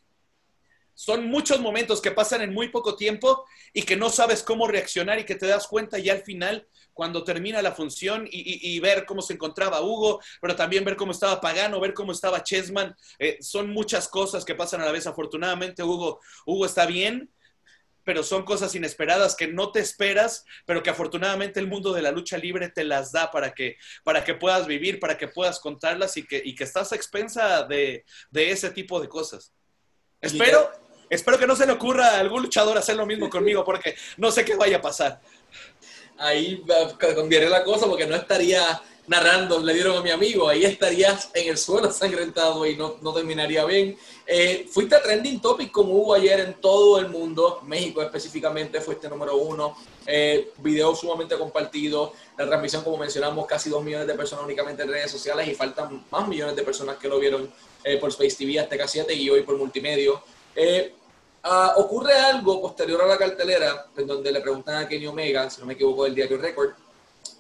Son 0.94 1.26
muchos 1.26 1.62
momentos 1.62 2.02
que 2.02 2.12
pasan 2.12 2.42
en 2.42 2.54
muy 2.54 2.68
poco 2.68 2.96
tiempo 2.96 3.46
y 3.72 3.84
que 3.84 3.96
no 3.96 4.10
sabes 4.10 4.44
cómo 4.44 4.68
reaccionar 4.68 5.18
y 5.18 5.26
que 5.26 5.36
te 5.36 5.48
das 5.48 5.68
cuenta 5.68 5.98
ya 5.98 6.14
al 6.14 6.24
final 6.24 6.68
cuando 6.94 7.24
termina 7.24 7.62
la 7.62 7.72
función 7.72 8.28
y, 8.30 8.80
ver 8.80 9.06
cómo 9.06 9.22
se 9.22 9.34
encontraba 9.34 9.82
Hugo, 9.82 10.22
pero 10.42 10.56
también 10.56 10.84
ver 10.84 10.96
cómo 10.96 11.12
estaba 11.12 11.42
Pagano, 11.42 11.80
ver 11.80 11.94
cómo 11.94 12.12
estaba 12.12 12.44
Chessman. 12.44 12.96
Eh, 13.20 13.38
son 13.42 13.70
muchas 13.70 14.08
cosas 14.08 14.46
que 14.46 14.56
pasan 14.56 14.82
a 14.82 14.86
la 14.86 14.92
vez. 14.92 15.08
Afortunadamente, 15.08 15.84
Hugo, 15.84 16.20
Hugo 16.46 16.66
está 16.66 16.86
bien, 16.86 17.32
pero 18.04 18.24
son 18.24 18.44
cosas 18.44 18.76
inesperadas 18.76 19.36
que 19.36 19.48
no 19.48 19.72
te 19.72 19.80
esperas, 19.80 20.46
pero 20.66 20.84
que 20.84 20.90
afortunadamente 20.90 21.60
el 21.60 21.68
mundo 21.68 21.94
de 21.94 22.02
la 22.02 22.12
lucha 22.12 22.38
libre 22.38 22.70
te 22.70 22.84
las 22.84 23.12
da 23.12 23.32
para 23.32 23.54
que, 23.54 23.78
para 24.04 24.24
que 24.24 24.36
puedas 24.36 24.68
vivir, 24.68 25.00
para 25.00 25.18
que 25.18 25.28
puedas 25.28 25.60
contarlas 25.60 26.18
y 26.18 26.26
que, 26.26 26.42
y 26.44 26.56
que 26.56 26.66
estás 26.66 26.92
a 26.92 26.96
expensa 26.96 27.64
de, 27.64 28.06
de 28.30 28.52
ese 28.52 28.70
tipo 28.72 29.00
de 29.00 29.08
cosas. 29.08 29.54
Espero, 30.20 30.72
espero 31.10 31.40
que 31.40 31.48
no 31.48 31.56
se 31.56 31.66
le 31.66 31.74
ocurra 31.74 32.08
a 32.08 32.20
algún 32.20 32.44
luchador 32.44 32.78
hacer 32.78 32.96
lo 32.96 33.06
mismo 33.06 33.30
conmigo, 33.30 33.64
porque 33.64 33.96
no 34.18 34.32
sé 34.32 34.46
qué 34.46 34.56
vaya 34.56 34.78
a 34.78 34.82
pasar 34.82 35.22
ahí 36.18 36.64
cambiaría 37.00 37.50
la 37.50 37.64
cosa 37.64 37.88
porque 37.88 38.06
no 38.06 38.16
estaría 38.16 38.82
narrando, 39.08 39.60
le 39.60 39.74
dieron 39.74 39.98
a 39.98 40.02
mi 40.02 40.12
amigo, 40.12 40.48
ahí 40.48 40.64
estarías 40.64 41.30
en 41.34 41.50
el 41.50 41.58
suelo 41.58 41.92
sangrentado 41.92 42.66
y 42.66 42.76
no, 42.78 42.98
no 43.02 43.14
terminaría 43.14 43.66
bien. 43.66 43.98
Eh, 44.26 44.66
fuiste 44.72 44.96
a 44.96 45.02
trending 45.02 45.42
topic 45.42 45.72
como 45.72 45.94
hubo 45.94 46.14
ayer 46.14 46.40
en 46.40 46.54
todo 46.56 47.00
el 47.00 47.10
mundo, 47.10 47.60
México 47.66 48.02
específicamente 48.02 48.80
fuiste 48.80 49.10
número 49.10 49.36
uno, 49.36 49.76
eh, 50.06 50.52
video 50.60 50.96
sumamente 50.96 51.38
compartido, 51.38 52.14
la 52.38 52.48
transmisión 52.48 52.84
como 52.84 52.98
mencionamos 52.98 53.46
casi 53.46 53.70
dos 53.70 53.84
millones 53.84 54.08
de 54.08 54.14
personas 54.14 54.46
únicamente 54.46 54.84
en 54.84 54.90
redes 54.90 55.12
sociales 55.12 55.48
y 55.48 55.56
faltan 55.56 56.06
más 56.10 56.28
millones 56.28 56.56
de 56.56 56.64
personas 56.64 56.98
que 56.98 57.10
lo 57.10 57.20
vieron 57.20 57.52
eh, 57.84 57.98
por 57.98 58.10
Space 58.10 58.38
TV, 58.38 58.60
hasta 58.60 58.88
7 58.88 59.14
y 59.14 59.30
hoy 59.30 59.42
por 59.42 59.58
multimedia. 59.58 60.12
Eh, 60.56 60.94
Ah, 61.46 61.74
ocurre 61.76 62.14
algo 62.14 62.62
posterior 62.62 63.02
a 63.02 63.06
la 63.06 63.18
cartelera, 63.18 63.88
en 63.98 64.08
donde 64.08 64.32
le 64.32 64.40
preguntan 64.40 64.78
a 64.78 64.88
Kenny 64.88 65.08
Omega, 65.08 65.50
si 65.50 65.60
no 65.60 65.68
me 65.68 65.74
equivoco, 65.74 66.06
del 66.06 66.16
diario 66.16 66.38
Record, 66.38 66.72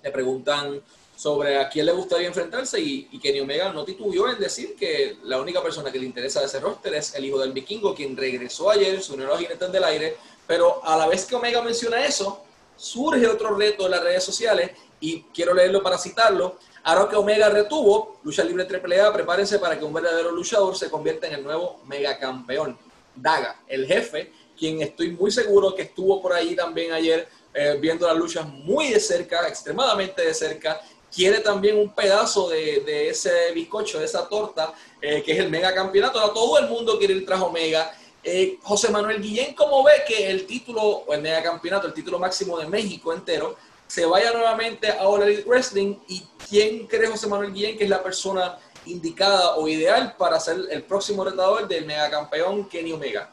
le 0.03 0.11
preguntan 0.11 0.81
sobre 1.15 1.57
a 1.57 1.69
quién 1.69 1.85
le 1.85 1.93
gustaría 1.93 2.27
enfrentarse 2.27 2.81
y, 2.81 3.17
Kenny 3.19 3.39
Omega 3.39 3.71
no 3.71 3.85
titubió 3.85 4.29
en 4.29 4.39
decir 4.39 4.75
que 4.75 5.19
la 5.23 5.39
única 5.39 5.63
persona 5.63 5.89
que 5.89 5.99
le 5.99 6.05
interesa 6.05 6.41
de 6.41 6.47
ese 6.47 6.59
roster 6.59 6.93
es 6.95 7.15
el 7.15 7.23
hijo 7.23 7.39
del 7.39 7.53
vikingo, 7.53 7.95
quien 7.95 8.17
regresó 8.17 8.69
ayer, 8.69 9.01
se 9.01 9.13
unió 9.13 9.27
a 9.27 9.29
los 9.29 9.39
jinetes 9.39 9.71
del 9.71 9.83
aire, 9.85 10.17
pero 10.45 10.83
a 10.83 10.97
la 10.97 11.07
vez 11.07 11.25
que 11.25 11.35
Omega 11.35 11.61
menciona 11.61 12.05
eso, 12.05 12.43
surge 12.75 13.25
otro 13.25 13.55
reto 13.55 13.85
en 13.85 13.91
las 13.91 14.03
redes 14.03 14.25
sociales 14.25 14.71
y 14.99 15.21
quiero 15.33 15.53
leerlo 15.53 15.81
para 15.81 15.97
citarlo. 15.97 16.57
Ahora 16.83 17.09
que 17.09 17.15
Omega 17.15 17.47
retuvo, 17.47 18.17
lucha 18.23 18.43
libre 18.43 18.67
AAA, 18.67 19.13
prepárense 19.13 19.59
para 19.59 19.79
que 19.79 19.85
un 19.85 19.93
verdadero 19.93 20.31
luchador 20.31 20.75
se 20.75 20.89
convierta 20.89 21.27
en 21.27 21.35
el 21.35 21.43
nuevo 21.43 21.79
mega 21.85 22.19
campeón. 22.19 22.77
Daga, 23.15 23.61
el 23.67 23.85
jefe, 23.87 24.31
quien 24.57 24.81
estoy 24.81 25.11
muy 25.11 25.31
seguro 25.31 25.75
que 25.75 25.83
estuvo 25.83 26.21
por 26.21 26.33
ahí 26.33 26.55
también 26.55 26.91
ayer 26.93 27.27
eh, 27.53 27.77
viendo 27.79 28.07
las 28.07 28.17
luchas 28.17 28.47
muy 28.47 28.89
de 28.89 28.99
cerca, 28.99 29.47
extremadamente 29.47 30.23
de 30.23 30.33
cerca. 30.33 30.81
Quiere 31.13 31.39
también 31.39 31.77
un 31.77 31.93
pedazo 31.93 32.49
de, 32.49 33.09
ese 33.09 33.51
bizcocho, 33.53 33.99
de 33.99 34.05
esa 34.05 34.27
torta, 34.27 34.73
eh, 34.99 35.21
que 35.23 35.33
es 35.33 35.39
el 35.39 35.49
mega 35.49 35.73
campeonato. 35.73 36.19
todo 36.31 36.57
el 36.57 36.67
mundo 36.67 36.97
quiere 36.97 37.13
ir 37.13 37.25
tras 37.25 37.41
Omega. 37.41 37.93
Eh, 38.23 38.57
José 38.63 38.89
Manuel 38.89 39.21
Guillén, 39.21 39.53
¿cómo 39.53 39.83
ve 39.83 40.03
que 40.07 40.31
el 40.31 40.47
título, 40.47 40.81
o 40.81 41.13
el 41.13 41.21
megacampeonato, 41.21 41.87
el 41.87 41.93
título 41.93 42.17
máximo 42.17 42.57
de 42.57 42.67
México 42.67 43.13
entero, 43.13 43.57
se 43.85 44.05
vaya 44.05 44.31
nuevamente 44.31 44.89
a 44.89 45.07
All 45.07 45.43
Wrestling? 45.45 45.97
¿Y 46.07 46.23
quién 46.49 46.87
cree 46.87 47.09
José 47.09 47.27
Manuel 47.27 47.53
Guillén 47.53 47.77
que 47.77 47.83
es 47.83 47.89
la 47.89 48.01
persona 48.01 48.57
indicada 48.85 49.55
o 49.55 49.67
ideal 49.67 50.15
para 50.17 50.39
ser 50.39 50.57
el 50.71 50.83
próximo 50.83 51.23
retador 51.23 51.67
del 51.67 51.85
megacampeón 51.85 52.67
Kenny 52.69 52.91
Omega? 52.91 53.29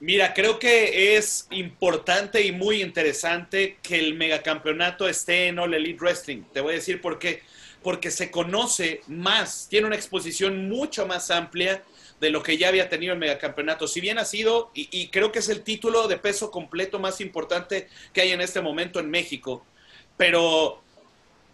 Mira, 0.00 0.34
creo 0.34 0.58
que 0.58 1.16
es 1.16 1.46
importante 1.52 2.42
y 2.42 2.50
muy 2.50 2.82
interesante 2.82 3.78
que 3.82 4.00
el 4.00 4.14
megacampeonato 4.14 5.08
esté 5.08 5.46
en 5.46 5.60
All 5.60 5.74
Elite 5.74 6.00
Wrestling. 6.00 6.42
Te 6.52 6.60
voy 6.60 6.72
a 6.72 6.76
decir 6.76 7.00
por 7.00 7.20
qué. 7.20 7.42
Porque 7.84 8.10
se 8.10 8.28
conoce 8.30 9.02
más, 9.06 9.68
tiene 9.68 9.86
una 9.86 9.94
exposición 9.94 10.68
mucho 10.68 11.06
más 11.06 11.30
amplia 11.30 11.84
de 12.20 12.30
lo 12.30 12.42
que 12.42 12.58
ya 12.58 12.66
había 12.66 12.88
tenido 12.88 13.12
el 13.12 13.20
megacampeonato. 13.20 13.86
Si 13.86 14.00
bien 14.00 14.18
ha 14.18 14.24
sido, 14.24 14.72
y, 14.74 14.88
y 14.90 15.08
creo 15.08 15.30
que 15.30 15.38
es 15.38 15.48
el 15.48 15.62
título 15.62 16.08
de 16.08 16.16
peso 16.16 16.50
completo 16.50 16.98
más 16.98 17.20
importante 17.20 17.88
que 18.12 18.22
hay 18.22 18.32
en 18.32 18.40
este 18.40 18.60
momento 18.60 18.98
en 18.98 19.08
México, 19.08 19.64
pero 20.16 20.81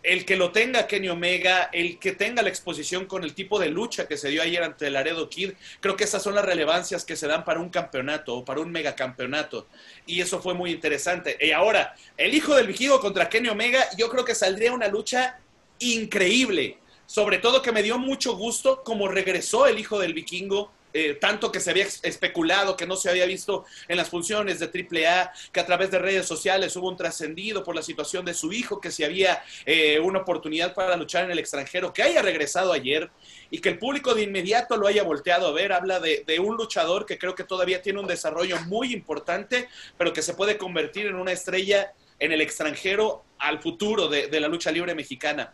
el 0.03 0.25
que 0.25 0.37
lo 0.37 0.53
tenga 0.53 0.87
Kenny 0.87 1.09
Omega, 1.09 1.71
el 1.73 1.99
que 1.99 2.13
tenga 2.13 2.43
la 2.43 2.49
exposición 2.49 3.07
con 3.07 3.25
el 3.25 3.35
tipo 3.35 3.59
de 3.59 3.69
lucha 3.69 4.07
que 4.07 4.17
se 4.17 4.29
dio 4.29 4.43
ayer 4.43 4.63
ante 4.63 4.87
el 4.87 4.93
Laredo 4.93 5.29
Kid, 5.29 5.53
creo 5.81 5.97
que 5.97 6.05
esas 6.05 6.23
son 6.23 6.35
las 6.35 6.45
relevancias 6.45 7.05
que 7.05 7.17
se 7.17 7.27
dan 7.27 7.45
para 7.45 7.61
un 7.61 7.69
campeonato 7.69 8.37
o 8.37 8.45
para 8.45 8.61
un 8.61 8.71
megacampeonato. 8.71 9.67
Y 10.07 10.21
eso 10.21 10.41
fue 10.41 10.55
muy 10.55 10.71
interesante. 10.71 11.37
Y 11.41 11.51
ahora, 11.51 11.95
el 12.17 12.35
hijo 12.35 12.55
del 12.55 12.69
vikingo 12.69 13.01
contra 13.01 13.29
Kenny 13.29 13.49
Omega, 13.49 13.85
yo 13.97 14.09
creo 14.09 14.25
que 14.25 14.35
saldría 14.35 14.73
una 14.73 14.89
lucha 14.89 15.41
increíble. 15.81 16.79
Sobre 17.07 17.39
todo 17.39 17.63
que 17.63 17.73
me 17.73 17.83
dio 17.83 17.99
mucho 17.99 18.37
gusto 18.37 18.83
como 18.85 19.09
regresó 19.09 19.67
el 19.67 19.79
hijo 19.79 19.99
del 19.99 20.15
vikingo 20.15 20.71
eh, 20.95 21.15
tanto 21.21 21.53
que 21.53 21.61
se 21.61 21.71
había 21.71 21.85
especulado, 21.85 22.77
que 22.77 22.87
no 22.87 22.97
se 22.97 23.11
había 23.11 23.27
visto 23.27 23.67
en 23.89 23.97
las 23.97 24.09
funciones 24.09 24.59
de 24.59 24.67
AAA, 24.67 25.33
que 25.53 25.61
a 25.61 25.67
través 25.67 25.91
de 25.91 25.99
redes 25.99 26.27
sociales 26.27 26.75
hubo 26.77 26.89
un 26.89 26.97
trascendido 26.97 27.63
por 27.63 27.75
la 27.75 27.83
situación 27.83 28.25
de 28.25 28.33
su 28.35 28.53
hijo, 28.53 28.81
que 28.81 28.91
si 28.91 29.05
había 29.05 29.43
eh, 29.67 30.01
una 30.01 30.21
oportunidad 30.21 30.75
para 30.75 30.97
luchar 30.97 31.25
en 31.25 31.31
el 31.31 31.39
extranjero, 31.39 31.93
que 31.93 32.03
haya 32.03 32.23
regresado 32.23 32.73
ayer 32.73 33.11
y 33.51 33.61
que 33.61 33.69
el 33.69 33.79
público 33.79 34.15
de 34.15 34.23
inmediato 34.23 34.77
lo 34.77 34.87
haya 34.87 35.03
volteado 35.03 35.49
a 35.49 35.53
ver, 35.53 35.73
habla 35.73 36.01
de, 36.01 36.25
un 36.39 36.57
luchador 36.57 37.05
que 37.05 37.19
creo 37.19 37.35
que 37.35 37.45
todavía 37.45 37.83
tiene 37.83 38.01
un 38.01 38.07
desarrollo 38.07 38.59
muy 38.67 38.93
importante, 38.93 39.69
pero 39.97 40.13
que 40.13 40.23
se 40.23 40.35
puede 40.35 40.57
convertir 40.57 41.07
en 41.07 41.17
una 41.17 41.33
estrella 41.33 41.93
en 42.19 42.33
el 42.33 42.41
extranjero 42.41 43.25
al 43.39 43.61
futuro 43.61 44.09
de 44.09 44.41
la 44.41 44.49
lucha 44.49 44.71
libre 44.71 44.95
mexicana. 44.95 45.53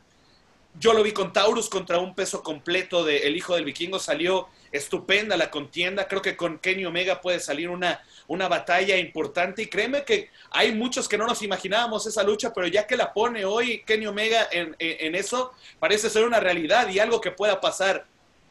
Yo 0.77 0.93
lo 0.93 1.05
vi 1.05 1.13
con 1.13 1.33
Taurus 1.33 1.69
contra 1.69 1.99
un 1.99 2.15
peso 2.15 2.43
completo 2.43 3.05
de 3.05 3.29
El 3.29 3.37
Hijo 3.37 3.55
del 3.55 3.65
Vikingo. 3.65 4.01
Salió 4.01 4.49
estupenda 4.73 5.37
la 5.37 5.51
contienda. 5.51 6.09
Creo 6.09 6.21
que 6.21 6.37
con 6.37 6.59
Kenny 6.59 6.85
Omega 6.85 7.21
puede 7.21 7.39
salir 7.39 7.71
una, 7.71 8.05
una 8.27 8.49
batalla 8.49 8.97
importante. 8.97 9.63
Y 9.63 9.67
créeme 9.69 10.05
que 10.05 10.31
hay 10.51 10.73
muchos 10.73 11.09
que 11.09 11.17
no 11.17 11.27
nos 11.27 11.43
imaginábamos 11.43 12.07
esa 12.07 12.25
lucha, 12.25 12.53
pero 12.53 12.67
ya 12.67 12.87
que 12.87 12.97
la 12.97 13.13
pone 13.13 13.45
hoy 13.45 13.85
Kenny 13.87 14.07
Omega 14.07 14.49
en, 14.51 14.75
en 14.81 15.15
eso, 15.15 15.53
parece 15.79 16.11
ser 16.11 16.25
una 16.25 16.41
realidad 16.41 16.89
y 16.89 16.99
algo 16.99 17.21
que 17.21 17.31
pueda 17.31 17.61
pasar. 17.61 18.07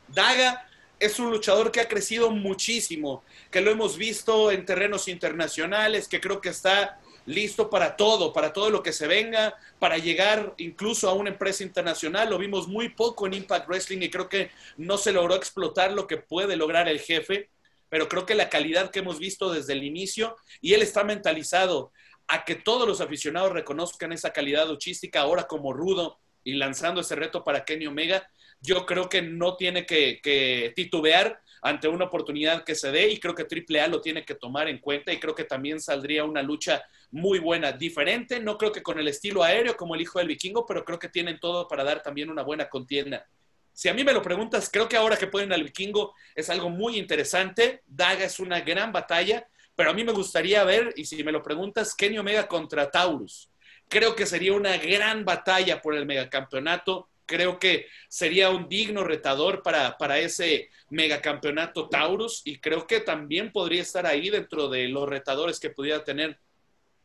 Daga 0.07 0.65
es 0.99 1.19
un 1.19 1.29
luchador 1.29 1.71
que 1.71 1.81
ha 1.81 1.89
crecido 1.89 2.31
muchísimo, 2.31 3.23
que 3.51 3.59
lo 3.59 3.71
hemos 3.71 3.97
visto 3.97 4.51
en 4.51 4.65
terrenos 4.65 5.09
internacionales, 5.09 6.07
que 6.07 6.21
creo 6.21 6.39
que 6.39 6.49
está 6.49 6.99
listo 7.25 7.69
para 7.69 7.95
todo, 7.95 8.33
para 8.33 8.51
todo 8.53 8.69
lo 8.69 8.83
que 8.83 8.93
se 8.93 9.07
venga, 9.07 9.55
para 9.79 9.97
llegar 9.97 10.53
incluso 10.57 11.09
a 11.09 11.13
una 11.13 11.29
empresa 11.29 11.63
internacional. 11.63 12.29
Lo 12.29 12.37
vimos 12.37 12.67
muy 12.67 12.89
poco 12.89 13.27
en 13.27 13.33
Impact 13.33 13.67
Wrestling 13.67 14.01
y 14.01 14.09
creo 14.09 14.29
que 14.29 14.51
no 14.77 14.97
se 14.97 15.11
logró 15.11 15.35
explotar 15.35 15.93
lo 15.93 16.07
que 16.07 16.17
puede 16.17 16.55
lograr 16.55 16.87
el 16.87 16.99
jefe, 16.99 17.49
pero 17.89 18.09
creo 18.09 18.25
que 18.25 18.35
la 18.35 18.49
calidad 18.49 18.91
que 18.91 18.99
hemos 18.99 19.19
visto 19.19 19.51
desde 19.51 19.73
el 19.73 19.83
inicio 19.83 20.35
y 20.61 20.73
él 20.73 20.81
está 20.81 21.03
mentalizado 21.03 21.91
a 22.27 22.45
que 22.45 22.55
todos 22.55 22.87
los 22.87 23.01
aficionados 23.01 23.51
reconozcan 23.51 24.13
esa 24.13 24.31
calidad 24.31 24.67
luchística 24.67 25.21
ahora 25.21 25.43
como 25.43 25.73
rudo 25.73 26.19
y 26.43 26.53
lanzando 26.53 27.01
ese 27.01 27.15
reto 27.15 27.43
para 27.43 27.63
Kenny 27.65 27.87
Omega, 27.87 28.27
yo 28.61 28.85
creo 28.85 29.09
que 29.09 29.21
no 29.21 29.55
tiene 29.55 29.85
que, 29.85 30.19
que 30.21 30.73
titubear 30.75 31.41
ante 31.63 31.87
una 31.87 32.05
oportunidad 32.05 32.63
que 32.63 32.75
se 32.75 32.91
dé 32.91 33.07
y 33.07 33.19
creo 33.19 33.33
que 33.33 33.43
AAA 33.43 33.87
lo 33.87 34.01
tiene 34.01 34.25
que 34.25 34.35
tomar 34.35 34.67
en 34.67 34.79
cuenta 34.79 35.13
y 35.13 35.19
creo 35.19 35.33
que 35.33 35.45
también 35.45 35.79
saldría 35.79 36.25
una 36.25 36.41
lucha 36.41 36.83
muy 37.09 37.39
buena, 37.39 37.71
diferente, 37.71 38.39
no 38.39 38.57
creo 38.57 38.71
que 38.71 38.83
con 38.83 38.99
el 38.99 39.07
estilo 39.07 39.43
aéreo 39.43 39.77
como 39.77 39.95
el 39.95 40.01
hijo 40.01 40.19
del 40.19 40.27
vikingo, 40.27 40.65
pero 40.65 40.83
creo 40.83 40.99
que 40.99 41.09
tienen 41.09 41.39
todo 41.39 41.67
para 41.67 41.83
dar 41.83 42.03
también 42.03 42.29
una 42.29 42.43
buena 42.43 42.67
contienda. 42.69 43.27
Si 43.71 43.89
a 43.89 43.93
mí 43.93 44.03
me 44.03 44.13
lo 44.13 44.21
preguntas, 44.21 44.69
creo 44.71 44.87
que 44.87 44.97
ahora 44.97 45.17
que 45.17 45.27
pueden 45.27 45.51
al 45.51 45.63
vikingo 45.63 46.13
es 46.35 46.49
algo 46.49 46.69
muy 46.69 46.97
interesante. 46.97 47.81
Daga 47.87 48.25
es 48.25 48.39
una 48.39 48.61
gran 48.61 48.91
batalla, 48.91 49.47
pero 49.75 49.89
a 49.89 49.93
mí 49.93 50.03
me 50.03 50.11
gustaría 50.11 50.63
ver, 50.63 50.93
y 50.95 51.05
si 51.05 51.23
me 51.23 51.31
lo 51.31 51.41
preguntas, 51.41 51.95
Kenny 51.95 52.19
Omega 52.19 52.47
contra 52.47 52.91
Taurus. 52.91 53.49
Creo 53.89 54.15
que 54.15 54.27
sería 54.27 54.53
una 54.53 54.77
gran 54.77 55.25
batalla 55.25 55.81
por 55.81 55.95
el 55.95 56.05
megacampeonato. 56.05 57.09
Creo 57.25 57.57
que 57.57 57.87
sería 58.09 58.51
un 58.51 58.69
digno 58.69 59.03
retador 59.03 59.63
para, 59.63 59.97
para 59.97 60.19
ese 60.19 60.69
megacampeonato 60.93 61.89
Taurus 61.89 62.41
y 62.45 62.59
creo 62.59 62.85
que 62.85 62.99
también 62.99 63.51
podría 63.51 63.81
estar 63.81 64.05
ahí 64.05 64.29
dentro 64.29 64.69
de 64.69 64.87
los 64.87 65.09
retadores 65.09 65.59
que 65.59 65.71
pudiera 65.71 66.03
tener 66.03 66.39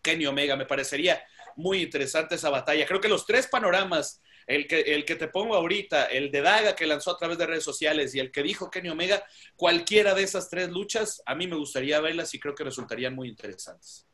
Kenny 0.02 0.26
Omega. 0.26 0.56
Me 0.56 0.66
parecería 0.66 1.22
muy 1.56 1.82
interesante 1.82 2.34
esa 2.34 2.50
batalla. 2.50 2.86
Creo 2.86 3.00
que 3.00 3.08
los 3.08 3.24
tres 3.24 3.46
panoramas, 3.46 4.20
el 4.46 4.66
que, 4.66 4.80
el 4.80 5.04
que 5.06 5.16
te 5.16 5.28
pongo 5.28 5.54
ahorita, 5.54 6.04
el 6.04 6.30
de 6.30 6.42
Daga 6.42 6.76
que 6.76 6.86
lanzó 6.86 7.12
a 7.12 7.16
través 7.16 7.38
de 7.38 7.46
redes 7.46 7.64
sociales 7.64 8.14
y 8.14 8.20
el 8.20 8.30
que 8.30 8.42
dijo 8.42 8.70
Kenny 8.70 8.90
Omega, 8.90 9.24
cualquiera 9.56 10.14
de 10.14 10.22
esas 10.22 10.50
tres 10.50 10.68
luchas, 10.68 11.22
a 11.24 11.34
mí 11.34 11.46
me 11.46 11.56
gustaría 11.56 12.00
verlas 12.00 12.34
y 12.34 12.40
creo 12.40 12.54
que 12.54 12.64
resultarían 12.64 13.14
muy 13.14 13.28
interesantes. 13.28 14.06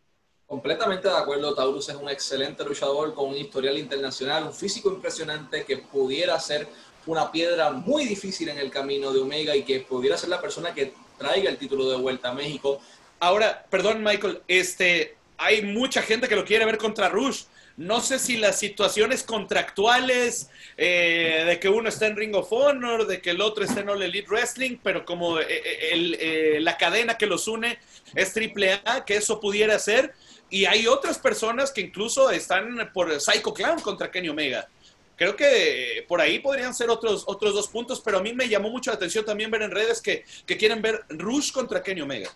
Completamente 0.47 1.09
de 1.09 1.17
acuerdo, 1.17 1.55
Taurus 1.55 1.89
es 1.89 1.97
un 1.97 2.09
excelente 2.09 2.65
luchador 2.65 3.13
con 3.15 3.31
un 3.31 3.37
historial 3.37 3.77
internacional, 3.77 4.45
un 4.45 4.55
físico 4.55 4.91
impresionante 4.91 5.65
que 5.65 5.79
pudiera 5.79 6.39
ser 6.39 6.69
una 7.07 7.31
piedra 7.31 7.71
muy 7.71 8.05
difícil 8.07 8.49
en 8.49 8.59
el 8.59 8.71
camino 8.71 9.13
de 9.13 9.21
Omega 9.21 9.55
y 9.55 9.63
que 9.63 9.81
pudiera 9.81 10.17
ser 10.17 10.31
la 10.31 10.41
persona 10.41 10.75
que 10.75 10.95
traiga 11.19 11.51
el 11.51 11.59
título 11.59 11.89
de 11.91 11.97
vuelta 11.97 12.31
a 12.31 12.35
México. 12.35 12.81
Ahora, 13.21 13.65
perdón 13.71 14.03
Michael, 14.03 14.43
este, 14.49 15.17
hay 15.39 15.63
mucha 15.63 16.03
gente 16.03 16.29
que 16.29 16.37
lo 16.37 16.45
quiere 16.45 16.65
ver 16.65 16.79
contra 16.79 17.09
Rush. 17.09 17.45
No 17.77 18.01
sé 18.01 18.21
si 18.21 18.37
las 18.37 18.59
situaciones 18.59 19.25
contractuales 19.25 20.49
eh, 20.77 21.43
de 21.45 21.59
que 21.59 21.69
uno 21.69 21.89
está 21.89 22.07
en 22.07 22.17
Ring 22.17 22.35
of 22.37 22.53
Honor, 22.53 23.07
de 23.07 23.21
que 23.21 23.31
el 23.31 23.41
otro 23.41 23.65
está 23.65 23.81
en 23.81 23.89
All 23.89 24.03
Elite 24.03 24.29
Wrestling, 24.29 24.79
pero 24.81 25.05
como 25.05 25.41
eh, 25.41 25.47
eh, 25.49 26.59
la 26.61 26.77
cadena 26.77 27.19
que 27.19 27.27
los 27.27 27.49
une 27.49 27.79
es 28.15 28.33
AAA, 28.37 29.05
que 29.05 29.17
eso 29.17 29.41
pudiera 29.41 29.79
ser. 29.81 30.15
Y 30.51 30.67
hay 30.67 30.87
otras 30.87 31.19
personas 31.19 31.73
que 31.73 31.81
incluso 31.81 32.31
están 32.31 32.93
por 32.93 33.21
Psycho 33.21 33.53
Clown 33.53 33.81
contra 33.81 34.11
Kenny 34.11 34.29
Omega. 34.29 34.69
Creo 35.17 35.37
que 35.37 36.05
por 36.09 36.21
ahí 36.21 36.41
podrían 36.41 36.75
ser 36.75 36.91
otros, 36.91 37.25
otros 37.27 37.55
dos 37.55 37.69
puntos, 37.69 38.01
pero 38.01 38.19
a 38.19 38.23
mí 38.23 38.33
me 38.33 38.49
llamó 38.49 38.71
mucho 38.71 38.91
la 38.91 38.97
atención 38.97 39.25
también 39.25 39.51
ver 39.51 39.63
en 39.63 39.71
redes 39.71 40.01
que, 40.01 40.25
que 40.45 40.57
quieren 40.57 40.83
ver 40.83 41.05
Rush 41.09 41.53
contra 41.53 41.83
Kenny 41.83 42.01
Omega. 42.01 42.31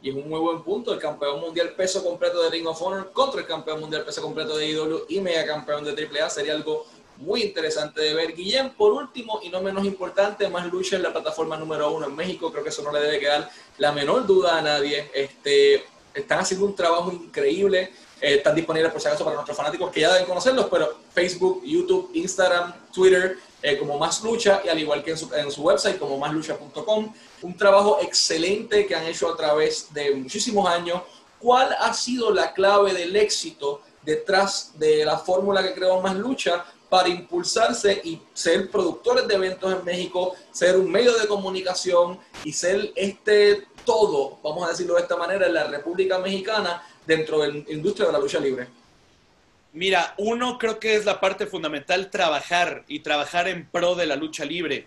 Y 0.00 0.10
es 0.10 0.14
un 0.14 0.28
muy 0.28 0.38
buen 0.38 0.62
punto, 0.62 0.94
el 0.94 1.00
campeón 1.00 1.40
mundial 1.40 1.70
peso 1.70 2.04
completo 2.04 2.40
de 2.42 2.50
Ring 2.50 2.66
of 2.66 2.80
Honor 2.80 3.10
contra 3.12 3.40
el 3.40 3.46
campeón 3.46 3.80
mundial 3.80 4.04
peso 4.04 4.22
completo 4.22 4.56
de 4.56 4.68
IW 4.68 5.06
y 5.08 5.20
mega 5.20 5.44
campeón 5.44 5.84
de 5.84 5.90
AAA 5.90 6.30
sería 6.30 6.52
algo 6.52 6.86
muy 7.16 7.42
interesante 7.42 8.00
de 8.00 8.14
ver. 8.14 8.34
Guillén, 8.34 8.74
por 8.74 8.92
último 8.92 9.40
y 9.42 9.48
no 9.48 9.60
menos 9.60 9.84
importante, 9.84 10.48
más 10.48 10.70
lucha 10.70 10.96
en 10.96 11.02
la 11.02 11.12
plataforma 11.12 11.56
número 11.56 11.92
uno 11.92 12.06
en 12.06 12.14
México, 12.14 12.52
creo 12.52 12.62
que 12.62 12.70
eso 12.70 12.82
no 12.82 12.92
le 12.92 13.00
debe 13.00 13.18
quedar 13.18 13.50
la 13.78 13.90
menor 13.90 14.24
duda 14.24 14.58
a 14.58 14.62
nadie. 14.62 15.10
Este, 15.12 15.84
están 16.14 16.40
haciendo 16.40 16.66
un 16.66 16.76
trabajo 16.76 17.12
increíble, 17.12 17.92
eh, 18.20 18.36
están 18.36 18.54
disponibles 18.54 18.92
por 18.92 19.00
si 19.00 19.08
acaso 19.08 19.24
para 19.24 19.36
nuestros 19.36 19.56
fanáticos 19.56 19.90
que 19.90 20.00
ya 20.00 20.12
deben 20.12 20.26
conocerlos, 20.26 20.66
pero 20.70 20.98
Facebook, 21.12 21.62
YouTube, 21.64 22.10
Instagram, 22.14 22.74
Twitter, 22.92 23.38
eh, 23.62 23.76
como 23.78 23.98
Más 23.98 24.22
Lucha 24.22 24.60
y 24.64 24.68
al 24.68 24.78
igual 24.78 25.02
que 25.02 25.12
en 25.12 25.18
su, 25.18 25.32
en 25.34 25.50
su 25.50 25.62
website 25.62 25.98
como 25.98 26.18
máslucha.com. 26.18 27.12
Un 27.42 27.56
trabajo 27.56 27.98
excelente 28.00 28.86
que 28.86 28.94
han 28.94 29.04
hecho 29.06 29.32
a 29.32 29.36
través 29.36 29.92
de 29.92 30.14
muchísimos 30.14 30.68
años. 30.68 31.02
¿Cuál 31.38 31.74
ha 31.78 31.92
sido 31.92 32.32
la 32.32 32.52
clave 32.52 32.92
del 32.92 33.14
éxito 33.16 33.82
detrás 34.02 34.72
de 34.78 35.04
la 35.04 35.18
fórmula 35.18 35.62
que 35.62 35.74
creó 35.74 36.00
Más 36.00 36.16
Lucha 36.16 36.64
para 36.88 37.08
impulsarse 37.08 38.00
y 38.02 38.20
ser 38.32 38.70
productores 38.70 39.28
de 39.28 39.34
eventos 39.34 39.72
en 39.72 39.84
México, 39.84 40.34
ser 40.50 40.76
un 40.76 40.90
medio 40.90 41.16
de 41.18 41.26
comunicación 41.26 42.18
y 42.44 42.52
ser 42.52 42.92
este 42.96 43.66
todo, 43.84 44.38
vamos 44.42 44.66
a 44.66 44.70
decirlo 44.70 44.94
de 44.94 45.02
esta 45.02 45.16
manera, 45.16 45.46
en 45.46 45.54
la 45.54 45.64
República 45.64 46.18
Mexicana 46.18 46.82
dentro 47.08 47.40
de 47.40 47.48
la 47.48 47.72
industria 47.72 48.06
de 48.06 48.12
la 48.12 48.18
lucha 48.20 48.38
libre? 48.38 48.68
Mira, 49.72 50.14
uno 50.18 50.58
creo 50.58 50.78
que 50.78 50.94
es 50.94 51.04
la 51.04 51.20
parte 51.20 51.46
fundamental 51.46 52.10
trabajar 52.10 52.84
y 52.86 53.00
trabajar 53.00 53.48
en 53.48 53.66
pro 53.66 53.94
de 53.94 54.06
la 54.06 54.14
lucha 54.14 54.44
libre. 54.44 54.86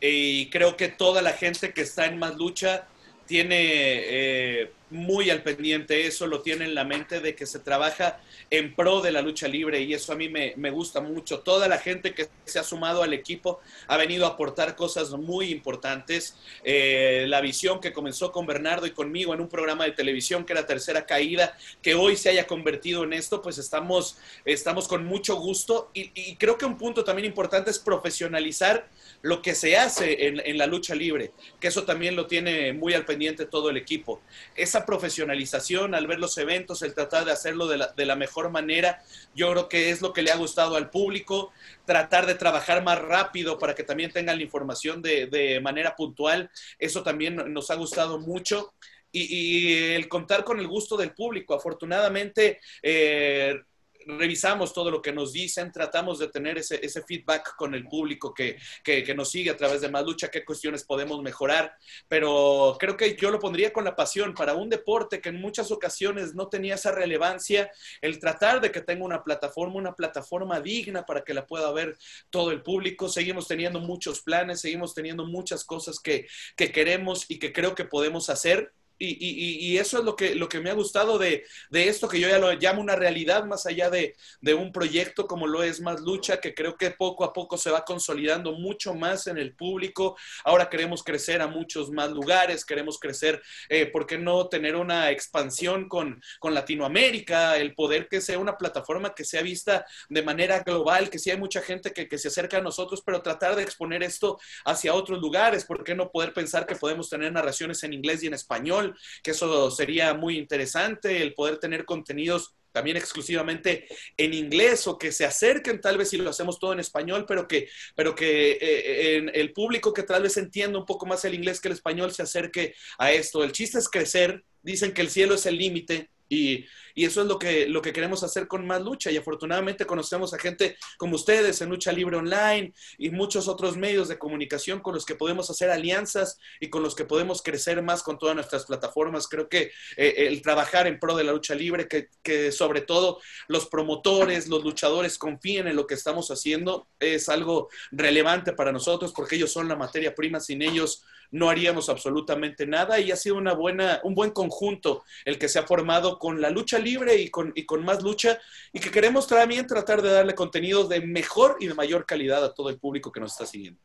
Y 0.00 0.48
creo 0.50 0.76
que 0.76 0.88
toda 0.88 1.20
la 1.20 1.32
gente 1.32 1.72
que 1.72 1.82
está 1.82 2.06
en 2.06 2.18
más 2.18 2.36
lucha 2.36 2.86
tiene 3.26 3.56
eh, 3.58 4.72
muy 4.90 5.30
al 5.30 5.42
pendiente 5.42 6.06
eso, 6.06 6.26
lo 6.26 6.42
tiene 6.42 6.64
en 6.64 6.74
la 6.74 6.84
mente 6.84 7.20
de 7.20 7.34
que 7.34 7.46
se 7.46 7.58
trabaja 7.58 8.20
en 8.50 8.74
pro 8.74 9.00
de 9.00 9.12
la 9.12 9.22
lucha 9.22 9.48
libre 9.48 9.80
y 9.82 9.94
eso 9.94 10.12
a 10.12 10.16
mí 10.16 10.28
me, 10.28 10.70
gusta 10.70 11.00
mucho. 11.00 11.40
Toda 11.40 11.68
la 11.68 11.78
gente 11.78 12.14
que 12.14 12.28
se 12.44 12.58
ha 12.58 12.64
sumado 12.64 13.02
al 13.02 13.12
equipo 13.12 13.60
ha 13.86 13.96
venido 13.96 14.26
a 14.26 14.30
aportar 14.30 14.76
cosas 14.76 15.10
muy 15.10 15.50
importantes. 15.50 16.36
Eh, 16.64 17.24
la 17.28 17.40
visión 17.40 17.80
que 17.80 17.92
comenzó 17.92 18.32
con 18.32 18.46
Bernardo 18.46 18.86
y 18.86 18.90
conmigo 18.90 19.34
en 19.34 19.40
un 19.40 19.48
programa 19.48 19.84
de 19.84 19.92
televisión 19.92 20.44
que 20.44 20.52
era 20.52 20.66
Tercera 20.66 21.06
Caída, 21.06 21.56
que 21.82 21.94
hoy 21.94 22.16
se 22.16 22.30
haya 22.30 22.46
convertido 22.46 23.04
en 23.04 23.12
esto, 23.12 23.42
pues 23.42 23.58
estamos, 23.58 24.18
estamos 24.44 24.88
con 24.88 25.04
mucho 25.04 25.36
gusto 25.36 25.90
y, 25.94 26.10
y 26.14 26.36
creo 26.36 26.58
que 26.58 26.64
un 26.64 26.76
punto 26.76 27.04
también 27.04 27.26
importante 27.26 27.70
es 27.70 27.78
profesionalizar 27.78 28.88
lo 29.22 29.42
que 29.42 29.54
se 29.54 29.76
hace 29.76 30.28
en, 30.28 30.58
la 30.58 30.66
lucha 30.66 30.94
libre, 30.94 31.32
que 31.60 31.68
eso 31.68 31.84
también 31.84 32.16
lo 32.16 32.26
tiene 32.26 32.72
muy 32.72 32.94
al 32.94 33.04
pendiente 33.04 33.44
todo 33.44 33.70
el 33.70 33.76
equipo. 33.76 34.20
Esa 34.56 34.79
profesionalización 34.84 35.94
al 35.94 36.06
ver 36.06 36.18
los 36.18 36.36
eventos, 36.38 36.82
el 36.82 36.94
tratar 36.94 37.24
de 37.24 37.32
hacerlo 37.32 37.66
de 37.66 38.06
la, 38.06 38.16
mejor 38.16 38.50
manera, 38.50 39.02
yo 39.34 39.50
creo 39.50 39.68
que 39.68 39.90
es 39.90 40.02
lo 40.02 40.12
que 40.12 40.22
le 40.22 40.30
ha 40.30 40.36
gustado 40.36 40.76
al 40.76 40.90
público, 40.90 41.52
tratar 41.84 42.26
de 42.26 42.34
trabajar 42.34 42.82
más 42.82 43.00
rápido 43.00 43.58
para 43.58 43.74
que 43.74 43.82
también 43.82 44.12
tengan 44.12 44.36
la 44.36 44.42
información 44.42 45.02
de, 45.02 45.60
manera 45.62 45.96
puntual, 45.96 46.50
eso 46.78 47.02
también 47.02 47.52
nos 47.52 47.70
ha 47.70 47.74
gustado 47.74 48.18
mucho. 48.18 48.74
Y, 49.12 49.74
el 49.94 50.08
contar 50.08 50.44
con 50.44 50.60
el 50.60 50.68
gusto 50.68 50.96
del 50.96 51.12
público. 51.12 51.54
Afortunadamente, 51.54 52.60
eh, 52.80 53.60
revisamos 54.06 54.72
todo 54.72 54.90
lo 54.90 55.02
que 55.02 55.12
nos 55.12 55.32
dicen, 55.32 55.72
tratamos 55.72 56.18
de 56.18 56.28
tener 56.28 56.58
ese, 56.58 56.84
ese 56.84 57.02
feedback 57.02 57.56
con 57.56 57.74
el 57.74 57.86
público 57.86 58.32
que, 58.34 58.58
que, 58.82 59.14
nos 59.14 59.30
sigue 59.30 59.50
a 59.50 59.56
través 59.56 59.80
de 59.80 59.88
Más 59.88 60.04
Lucha, 60.04 60.30
qué 60.30 60.44
cuestiones 60.44 60.84
podemos 60.84 61.22
mejorar, 61.22 61.74
pero 62.08 62.76
creo 62.78 62.96
que 62.96 63.16
yo 63.16 63.30
lo 63.30 63.38
pondría 63.38 63.72
con 63.72 63.84
la 63.84 63.96
pasión 63.96 64.34
para 64.34 64.54
un 64.54 64.68
deporte 64.68 65.20
que 65.20 65.30
en 65.30 65.40
muchas 65.40 65.70
ocasiones 65.70 66.34
no 66.34 66.48
tenía 66.48 66.76
esa 66.76 66.92
relevancia, 66.92 67.70
el 68.00 68.18
tratar 68.18 68.60
de 68.60 68.70
que 68.70 68.80
tenga 68.80 69.04
una 69.04 69.22
plataforma, 69.22 69.76
una 69.76 69.94
plataforma 69.94 70.60
digna 70.60 71.04
para 71.04 71.22
que 71.22 71.34
la 71.34 71.46
pueda 71.46 71.72
ver 71.72 71.96
todo 72.30 72.50
el 72.50 72.62
público. 72.62 73.08
Seguimos 73.08 73.48
teniendo 73.48 73.80
muchos 73.80 74.22
planes, 74.22 74.60
seguimos 74.60 74.94
teniendo 74.94 75.26
muchas 75.26 75.64
cosas 75.64 76.00
que, 76.00 76.26
que 76.56 76.72
queremos 76.72 77.26
y 77.28 77.38
que 77.38 77.52
creo 77.52 77.74
que 77.74 77.84
podemos 77.84 78.30
hacer 78.30 78.72
y, 79.02 79.78
eso 79.78 79.98
es 79.98 80.04
lo 80.04 80.14
que, 80.14 80.34
lo 80.34 80.48
que 80.48 80.60
me 80.60 80.68
ha 80.68 80.74
gustado 80.74 81.18
de, 81.18 81.46
esto, 81.72 82.06
que 82.06 82.20
yo 82.20 82.28
ya 82.28 82.38
lo 82.38 82.52
llamo 82.52 82.82
una 82.82 82.96
realidad 82.96 83.44
más 83.44 83.64
allá 83.64 83.88
de, 83.88 84.14
un 84.54 84.72
proyecto 84.72 85.26
como 85.26 85.46
lo 85.46 85.62
es 85.62 85.80
Más 85.80 86.00
Lucha, 86.00 86.38
que 86.38 86.54
creo 86.54 86.76
que 86.76 86.90
poco 86.90 87.24
a 87.24 87.32
poco 87.32 87.56
se 87.56 87.70
va 87.70 87.84
consolidando 87.84 88.52
mucho 88.52 88.94
más 88.94 89.26
en 89.26 89.38
el 89.38 89.54
público. 89.54 90.16
Ahora 90.44 90.68
queremos 90.68 91.02
crecer 91.02 91.40
a 91.40 91.46
muchos 91.46 91.90
más 91.90 92.10
lugares, 92.10 92.64
queremos 92.64 92.98
crecer, 92.98 93.40
eh, 93.70 93.86
¿por 93.86 94.06
qué 94.06 94.18
no 94.18 94.48
tener 94.48 94.76
una 94.76 95.10
expansión 95.10 95.88
con, 95.88 96.20
Latinoamérica? 96.42 97.56
El 97.56 97.74
poder 97.74 98.08
que 98.08 98.20
sea 98.20 98.38
una 98.38 98.58
plataforma 98.58 99.14
que 99.14 99.24
sea 99.24 99.40
vista 99.40 99.86
de 100.10 100.22
manera 100.22 100.60
global, 100.60 101.08
que 101.08 101.18
sí 101.18 101.30
hay 101.30 101.38
mucha 101.38 101.62
gente 101.62 101.92
que, 101.92 102.06
que 102.06 102.18
se 102.18 102.28
acerca 102.28 102.58
a 102.58 102.60
nosotros, 102.60 103.02
pero 103.04 103.22
tratar 103.22 103.56
de 103.56 103.62
exponer 103.62 104.02
esto 104.02 104.38
hacia 104.66 104.92
otros 104.92 105.20
lugares. 105.20 105.64
¿Por 105.64 105.84
qué 105.84 105.94
no 105.94 106.10
poder 106.10 106.34
pensar 106.34 106.66
que 106.66 106.76
podemos 106.76 107.08
tener 107.08 107.32
narraciones 107.32 107.82
en 107.84 107.94
inglés 107.94 108.22
y 108.22 108.26
en 108.26 108.34
español? 108.34 108.89
Que 109.22 109.32
eso 109.32 109.70
sería 109.70 110.14
muy 110.14 110.38
interesante, 110.38 111.22
el 111.22 111.34
poder 111.34 111.58
tener 111.58 111.84
contenidos 111.84 112.54
también 112.72 112.96
exclusivamente 112.96 113.86
en 114.16 114.34
inglés 114.34 114.86
o 114.86 114.98
que 114.98 115.12
se 115.12 115.24
acerquen 115.24 115.80
tal 115.80 115.98
vez 115.98 116.10
si 116.10 116.16
lo 116.16 116.30
hacemos 116.30 116.58
todo 116.58 116.72
en 116.72 116.80
español, 116.80 117.24
pero 117.26 117.48
que, 117.48 117.68
pero 117.94 118.14
que 118.14 118.52
eh, 118.52 119.16
en 119.16 119.30
el 119.34 119.52
público 119.52 119.92
que 119.92 120.02
tal 120.02 120.22
vez 120.22 120.36
entienda 120.36 120.78
un 120.78 120.86
poco 120.86 121.06
más 121.06 121.24
el 121.24 121.34
inglés 121.34 121.60
que 121.60 121.68
el 121.68 121.74
español 121.74 122.12
se 122.12 122.22
acerque 122.22 122.74
a 122.98 123.12
esto. 123.12 123.42
El 123.42 123.52
chiste 123.52 123.78
es 123.78 123.88
crecer, 123.88 124.44
dicen 124.62 124.92
que 124.92 125.02
el 125.02 125.10
cielo 125.10 125.34
es 125.34 125.46
el 125.46 125.58
límite 125.58 126.10
y, 126.28 126.64
eso 127.04 127.22
es 127.22 127.26
lo 127.26 127.38
que, 127.38 127.66
lo 127.66 127.82
que 127.82 127.92
queremos 127.92 128.22
hacer 128.22 128.48
con 128.48 128.66
Más 128.66 128.82
Lucha. 128.82 129.10
Y 129.10 129.16
afortunadamente 129.16 129.86
conocemos 129.86 130.34
a 130.34 130.38
gente 130.38 130.76
como 130.98 131.16
ustedes 131.16 131.60
en 131.60 131.70
Lucha 131.70 131.92
Libre 131.92 132.16
Online 132.16 132.72
y 132.98 133.10
muchos 133.10 133.48
otros 133.48 133.76
medios 133.76 134.08
de 134.08 134.18
comunicación 134.18 134.80
con 134.80 134.94
los 134.94 135.04
que 135.04 135.14
podemos 135.14 135.50
hacer 135.50 135.70
alianzas 135.70 136.38
y 136.60 136.68
con 136.68 136.82
los 136.82 136.94
que 136.94 137.04
podemos 137.04 137.42
crecer 137.42 137.82
más 137.82 138.02
con 138.02 138.18
todas 138.18 138.34
nuestras 138.34 138.66
plataformas. 138.66 139.28
Creo 139.28 139.48
que 139.48 139.70
eh, 139.96 140.14
el 140.18 140.42
trabajar 140.42 140.86
en 140.86 140.98
pro 140.98 141.16
de 141.16 141.24
la 141.24 141.32
lucha 141.32 141.54
libre, 141.54 141.88
que, 141.88 142.08
que 142.22 142.52
sobre 142.52 142.80
todo 142.80 143.20
los 143.48 143.66
promotores, 143.66 144.48
los 144.48 144.64
luchadores 144.64 145.18
confíen 145.18 145.68
en 145.68 145.76
lo 145.76 145.86
que 145.86 145.94
estamos 145.94 146.30
haciendo, 146.30 146.88
es 146.98 147.28
algo 147.28 147.68
relevante 147.90 148.52
para 148.52 148.72
nosotros 148.72 149.12
porque 149.12 149.36
ellos 149.36 149.52
son 149.52 149.68
la 149.68 149.76
materia 149.76 150.14
prima. 150.14 150.40
Sin 150.40 150.62
ellos 150.62 151.04
no 151.30 151.48
haríamos 151.48 151.88
absolutamente 151.88 152.66
nada 152.66 152.98
y 152.98 153.12
ha 153.12 153.16
sido 153.16 153.36
una 153.36 153.54
buena, 153.54 154.00
un 154.02 154.14
buen 154.14 154.30
conjunto 154.30 155.04
el 155.24 155.38
que 155.38 155.48
se 155.48 155.58
ha 155.58 155.66
formado 155.66 156.18
con 156.18 156.40
la 156.40 156.50
lucha 156.50 156.78
libre 156.78 156.89
y 156.90 157.30
con, 157.30 157.52
y 157.54 157.64
con 157.64 157.84
más 157.84 158.02
lucha 158.02 158.38
y 158.72 158.80
que 158.80 158.90
queremos 158.90 159.26
también 159.26 159.66
tratar 159.66 160.02
de 160.02 160.10
darle 160.10 160.34
contenido 160.34 160.84
de 160.84 161.00
mejor 161.00 161.56
y 161.60 161.66
de 161.66 161.74
mayor 161.74 162.06
calidad 162.06 162.44
a 162.44 162.54
todo 162.54 162.68
el 162.68 162.78
público 162.78 163.12
que 163.12 163.20
nos 163.20 163.32
está 163.32 163.46
siguiendo 163.46 163.80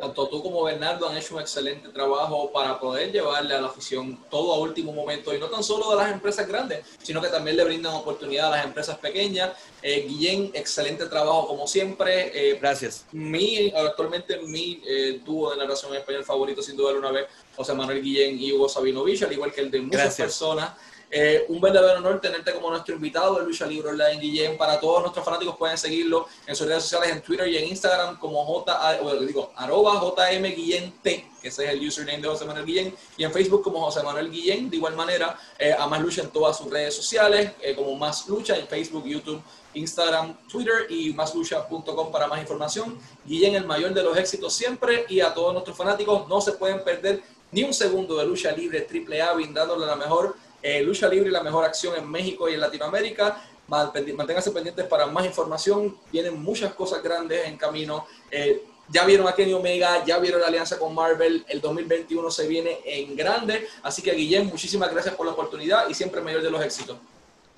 tanto 0.00 0.28
tú 0.28 0.42
como 0.42 0.64
Bernardo 0.64 1.08
han 1.08 1.16
hecho 1.16 1.34
un 1.34 1.42
excelente 1.42 1.90
trabajo 1.90 2.50
para 2.50 2.80
poder 2.80 3.12
llevarle 3.12 3.54
a 3.54 3.60
la 3.60 3.68
afición 3.68 4.18
todo 4.30 4.54
a 4.54 4.58
último 4.58 4.92
momento 4.92 5.34
y 5.34 5.38
no 5.38 5.46
tan 5.46 5.62
solo 5.62 5.90
de 5.90 5.96
las 5.96 6.12
empresas 6.12 6.48
grandes, 6.48 6.84
sino 7.02 7.20
que 7.20 7.28
también 7.28 7.56
le 7.56 7.64
brindan 7.64 7.94
oportunidad 7.94 8.46
a 8.46 8.56
las 8.56 8.64
empresas 8.64 8.98
pequeñas. 8.98 9.50
Eh, 9.82 10.06
Guillén, 10.08 10.50
excelente 10.54 11.06
trabajo 11.06 11.46
como 11.46 11.66
siempre. 11.66 12.32
Eh, 12.34 12.58
Gracias. 12.58 13.04
Mi, 13.12 13.70
actualmente 13.76 14.38
mi 14.38 14.82
eh, 14.86 15.20
dúo 15.24 15.50
de 15.50 15.58
narración 15.58 15.92
en 15.92 16.00
español 16.00 16.24
favorito, 16.24 16.62
sin 16.62 16.76
duda 16.76 16.90
alguna 16.90 17.12
vez, 17.12 17.26
José 17.54 17.74
Manuel 17.74 18.02
Guillén 18.02 18.40
y 18.40 18.52
Hugo 18.52 18.68
Sabinovich, 18.68 19.22
al 19.22 19.32
igual 19.32 19.52
que 19.52 19.60
el 19.60 19.70
de 19.70 19.80
muchas 19.82 20.16
personas. 20.16 20.72
Eh, 21.12 21.44
un 21.48 21.60
verdadero 21.60 21.98
honor 21.98 22.20
tenerte 22.20 22.52
como 22.52 22.70
nuestro 22.70 22.94
invitado 22.94 23.34
de 23.34 23.44
Lucha 23.44 23.66
Libre 23.66 23.90
Online, 23.90 24.20
Guillén. 24.20 24.56
Para 24.56 24.78
todos 24.78 25.02
nuestros 25.02 25.24
fanáticos 25.24 25.56
pueden 25.56 25.76
seguirlo 25.76 26.28
en 26.46 26.54
sus 26.54 26.68
redes 26.68 26.84
sociales, 26.84 27.10
en 27.10 27.20
Twitter 27.20 27.48
y 27.48 27.56
en 27.56 27.68
Instagram 27.68 28.18
como 28.18 28.44
J, 28.44 28.98
digo, 29.26 29.52
arroba 29.56 30.00
JM 30.00 30.44
Guillén 30.54 30.92
T, 31.02 31.28
que 31.42 31.48
ese 31.48 31.64
es 31.64 31.70
el 31.70 31.86
username 31.86 32.22
de 32.22 32.28
José 32.28 32.44
Manuel 32.44 32.64
Guillén, 32.64 32.94
y 33.16 33.24
en 33.24 33.32
Facebook 33.32 33.62
como 33.62 33.80
José 33.80 34.04
Manuel 34.04 34.30
Guillén. 34.30 34.70
De 34.70 34.76
igual 34.76 34.94
manera, 34.94 35.36
eh, 35.58 35.74
a 35.76 35.86
Más 35.88 36.00
Lucha 36.00 36.22
en 36.22 36.30
todas 36.30 36.56
sus 36.56 36.70
redes 36.70 36.94
sociales, 36.94 37.52
eh, 37.60 37.74
como 37.74 37.96
Más 37.96 38.28
Lucha 38.28 38.56
en 38.56 38.68
Facebook, 38.68 39.04
YouTube, 39.04 39.42
Instagram, 39.74 40.36
Twitter 40.48 40.86
y 40.88 41.12
máslucha.com 41.12 42.12
para 42.12 42.28
más 42.28 42.40
información. 42.40 42.98
Guillén, 43.24 43.56
el 43.56 43.64
mayor 43.64 43.92
de 43.94 44.02
los 44.04 44.16
éxitos 44.16 44.52
siempre, 44.52 45.06
y 45.08 45.20
a 45.20 45.34
todos 45.34 45.52
nuestros 45.52 45.76
fanáticos 45.76 46.28
no 46.28 46.40
se 46.40 46.52
pueden 46.52 46.84
perder 46.84 47.22
ni 47.52 47.64
un 47.64 47.74
segundo 47.74 48.16
de 48.16 48.26
lucha 48.26 48.52
libre 48.52 48.86
AAA, 48.88 49.32
brindándole 49.32 49.86
la 49.86 49.96
mejor 49.96 50.36
eh, 50.62 50.82
lucha 50.82 51.08
libre 51.08 51.28
y 51.28 51.32
la 51.32 51.42
mejor 51.42 51.64
acción 51.64 51.96
en 51.96 52.08
México 52.10 52.48
y 52.48 52.54
en 52.54 52.60
Latinoamérica. 52.60 53.42
Manténganse 53.68 54.50
pendientes 54.50 54.86
para 54.86 55.06
más 55.06 55.24
información. 55.24 55.96
Vienen 56.12 56.42
muchas 56.42 56.74
cosas 56.74 57.02
grandes 57.02 57.46
en 57.46 57.56
camino. 57.56 58.06
Eh, 58.30 58.64
ya 58.88 59.04
vieron 59.04 59.28
a 59.28 59.34
Kenny 59.34 59.52
Omega, 59.52 60.04
ya 60.04 60.18
vieron 60.18 60.40
la 60.40 60.48
alianza 60.48 60.78
con 60.78 60.94
Marvel. 60.94 61.44
El 61.48 61.60
2021 61.60 62.30
se 62.30 62.48
viene 62.48 62.80
en 62.84 63.14
grande. 63.14 63.68
Así 63.82 64.02
que, 64.02 64.12
Guillén, 64.12 64.46
muchísimas 64.46 64.90
gracias 64.90 65.14
por 65.14 65.26
la 65.26 65.32
oportunidad 65.32 65.88
y 65.88 65.94
siempre 65.94 66.20
mayor 66.20 66.42
de 66.42 66.50
los 66.50 66.64
éxitos. 66.64 66.98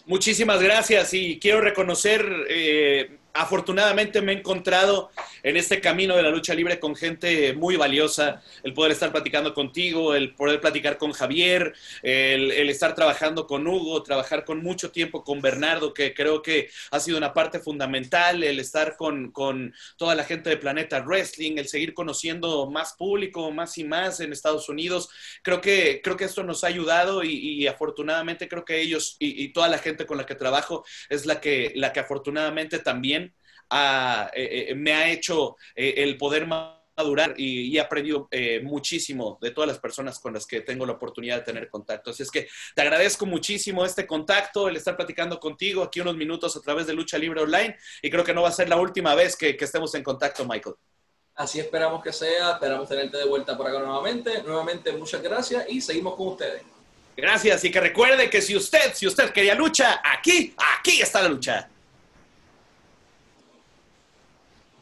Muchísimas 0.05 0.61
gracias 0.61 1.15
y 1.15 1.39
quiero 1.39 1.61
reconocer 1.61 2.27
eh, 2.49 3.19
afortunadamente 3.35 4.21
me 4.21 4.33
he 4.33 4.39
encontrado 4.39 5.11
en 5.43 5.57
este 5.57 5.81
camino 5.81 6.17
de 6.17 6.23
la 6.23 6.31
lucha 6.31 6.55
libre 6.55 6.79
con 6.79 6.95
gente 6.95 7.53
muy 7.55 7.77
valiosa, 7.77 8.43
el 8.63 8.75
poder 8.75 8.93
estar 8.93 9.11
platicando 9.11 9.55
contigo, 9.55 10.15
el 10.15 10.35
poder 10.35 10.61
platicar 10.61 10.99
con 10.99 11.13
Javier, 11.13 11.75
el, 12.03 12.69
estar 12.69 12.95
trabajando 12.95 13.47
con 13.47 13.67
Hugo, 13.67 14.03
trabajar 14.03 14.45
con 14.45 14.63
mucho 14.63 14.91
tiempo 14.91 15.25
con 15.25 15.41
Bernardo, 15.41 15.95
que 15.95 16.15
creo 16.15 16.43
que 16.43 16.71
ha 16.91 17.01
sido 17.01 17.19
una 17.19 17.33
parte 17.33 17.59
fundamental, 17.59 18.43
el 18.45 18.59
estar 18.59 18.97
con, 18.97 19.33
toda 19.97 20.15
la 20.15 20.25
gente 20.25 20.51
de 20.51 20.57
Planeta 20.57 21.01
Wrestling, 21.01 21.57
el 21.57 21.69
seguir 21.69 21.95
conociendo 21.95 22.71
más 22.71 22.95
público, 22.95 23.51
más 23.51 23.79
y 23.79 23.85
más 23.85 24.21
en 24.21 24.33
Estados 24.33 24.69
Unidos. 24.69 25.09
Creo 25.43 25.61
que, 25.61 26.01
creo 26.03 26.17
que 26.17 26.25
esto 26.25 26.43
nos 26.43 26.65
ha 26.65 26.69
ayudado 26.69 27.25
y, 27.25 27.67
afortunadamente 27.67 28.49
creo 28.49 28.65
que 28.65 28.81
ellos 28.81 29.17
y, 29.19 29.45
y, 29.45 29.53
toda 29.53 29.69
la 29.69 29.79
gente 29.79 30.05
con 30.05 30.19
la 30.19 30.27
que 30.27 30.35
trabajo 30.35 30.85
es 31.09 31.27
la 31.27 31.41
que, 31.41 31.73
la 31.77 31.93
que 31.93 32.01
afortunadamente 32.01 32.79
también 32.81 33.22
eh, 33.73 34.69
eh, 34.71 34.75
me 34.75 34.93
ha 34.93 35.11
hecho 35.11 35.57
eh, 35.75 35.95
el 35.99 36.17
poder 36.19 36.47
madurar 36.47 37.35
y, 37.39 37.77
he 37.77 37.81
aprendido 37.81 38.29
muchísimo 38.63 39.39
de 39.41 39.51
todas 39.51 39.69
las 39.69 39.79
personas 39.79 40.19
con 40.19 40.35
las 40.35 40.47
que 40.47 40.61
tengo 40.61 40.85
la 40.85 40.93
oportunidad 40.93 41.37
de 41.37 41.43
tener 41.43 41.69
contacto. 41.69 42.11
Así 42.11 42.23
es 42.23 42.31
que 42.31 42.49
te 42.75 42.83
agradezco 42.83 43.25
muchísimo 43.25 43.85
este 43.85 44.07
contacto, 44.07 44.69
el 44.69 44.77
estar 44.77 44.95
platicando 44.95 45.41
contigo 45.41 45.83
aquí 45.83 46.01
unos 46.01 46.17
minutos 46.17 46.55
a 46.57 46.61
través 46.61 46.87
de 46.87 46.93
Lucha 46.93 47.17
Libre 47.17 47.41
Online 47.41 47.77
y 48.03 48.11
creo 48.11 48.25
que 48.25 48.35
no 48.35 48.43
va 48.43 48.51
a 48.51 48.53
ser 48.53 48.69
la 48.69 48.77
última 48.77 49.15
vez 49.15 49.37
que, 49.37 49.57
que 49.57 49.65
estemos 49.65 49.95
en 49.95 50.03
contacto, 50.03 50.45
Michael. 50.45 50.77
Así 51.35 51.59
esperamos 51.59 52.03
que 52.03 52.13
sea, 52.13 52.53
esperamos 52.53 52.89
tenerte 52.89 53.17
de 53.17 53.25
vuelta 53.25 53.57
por 53.57 53.67
acá 53.67 53.79
nuevamente. 53.79 54.43
Nuevamente, 54.43 54.93
muchas 54.93 55.23
gracias 55.23 55.65
y 55.69 55.81
seguimos 55.81 56.15
con 56.15 56.29
ustedes. 56.29 56.63
Gracias 57.17 57.65
y 57.65 57.71
que 57.71 57.81
recuerde 57.81 58.29
que 58.29 58.43
si 58.43 58.55
usted, 58.55 58.93
si 58.95 59.07
usted 59.07 59.31
quería 59.31 59.55
lucha, 59.55 60.03
aquí, 60.05 60.55
aquí 60.79 61.01
está 61.01 61.23
la 61.23 61.29
lucha. 61.29 61.72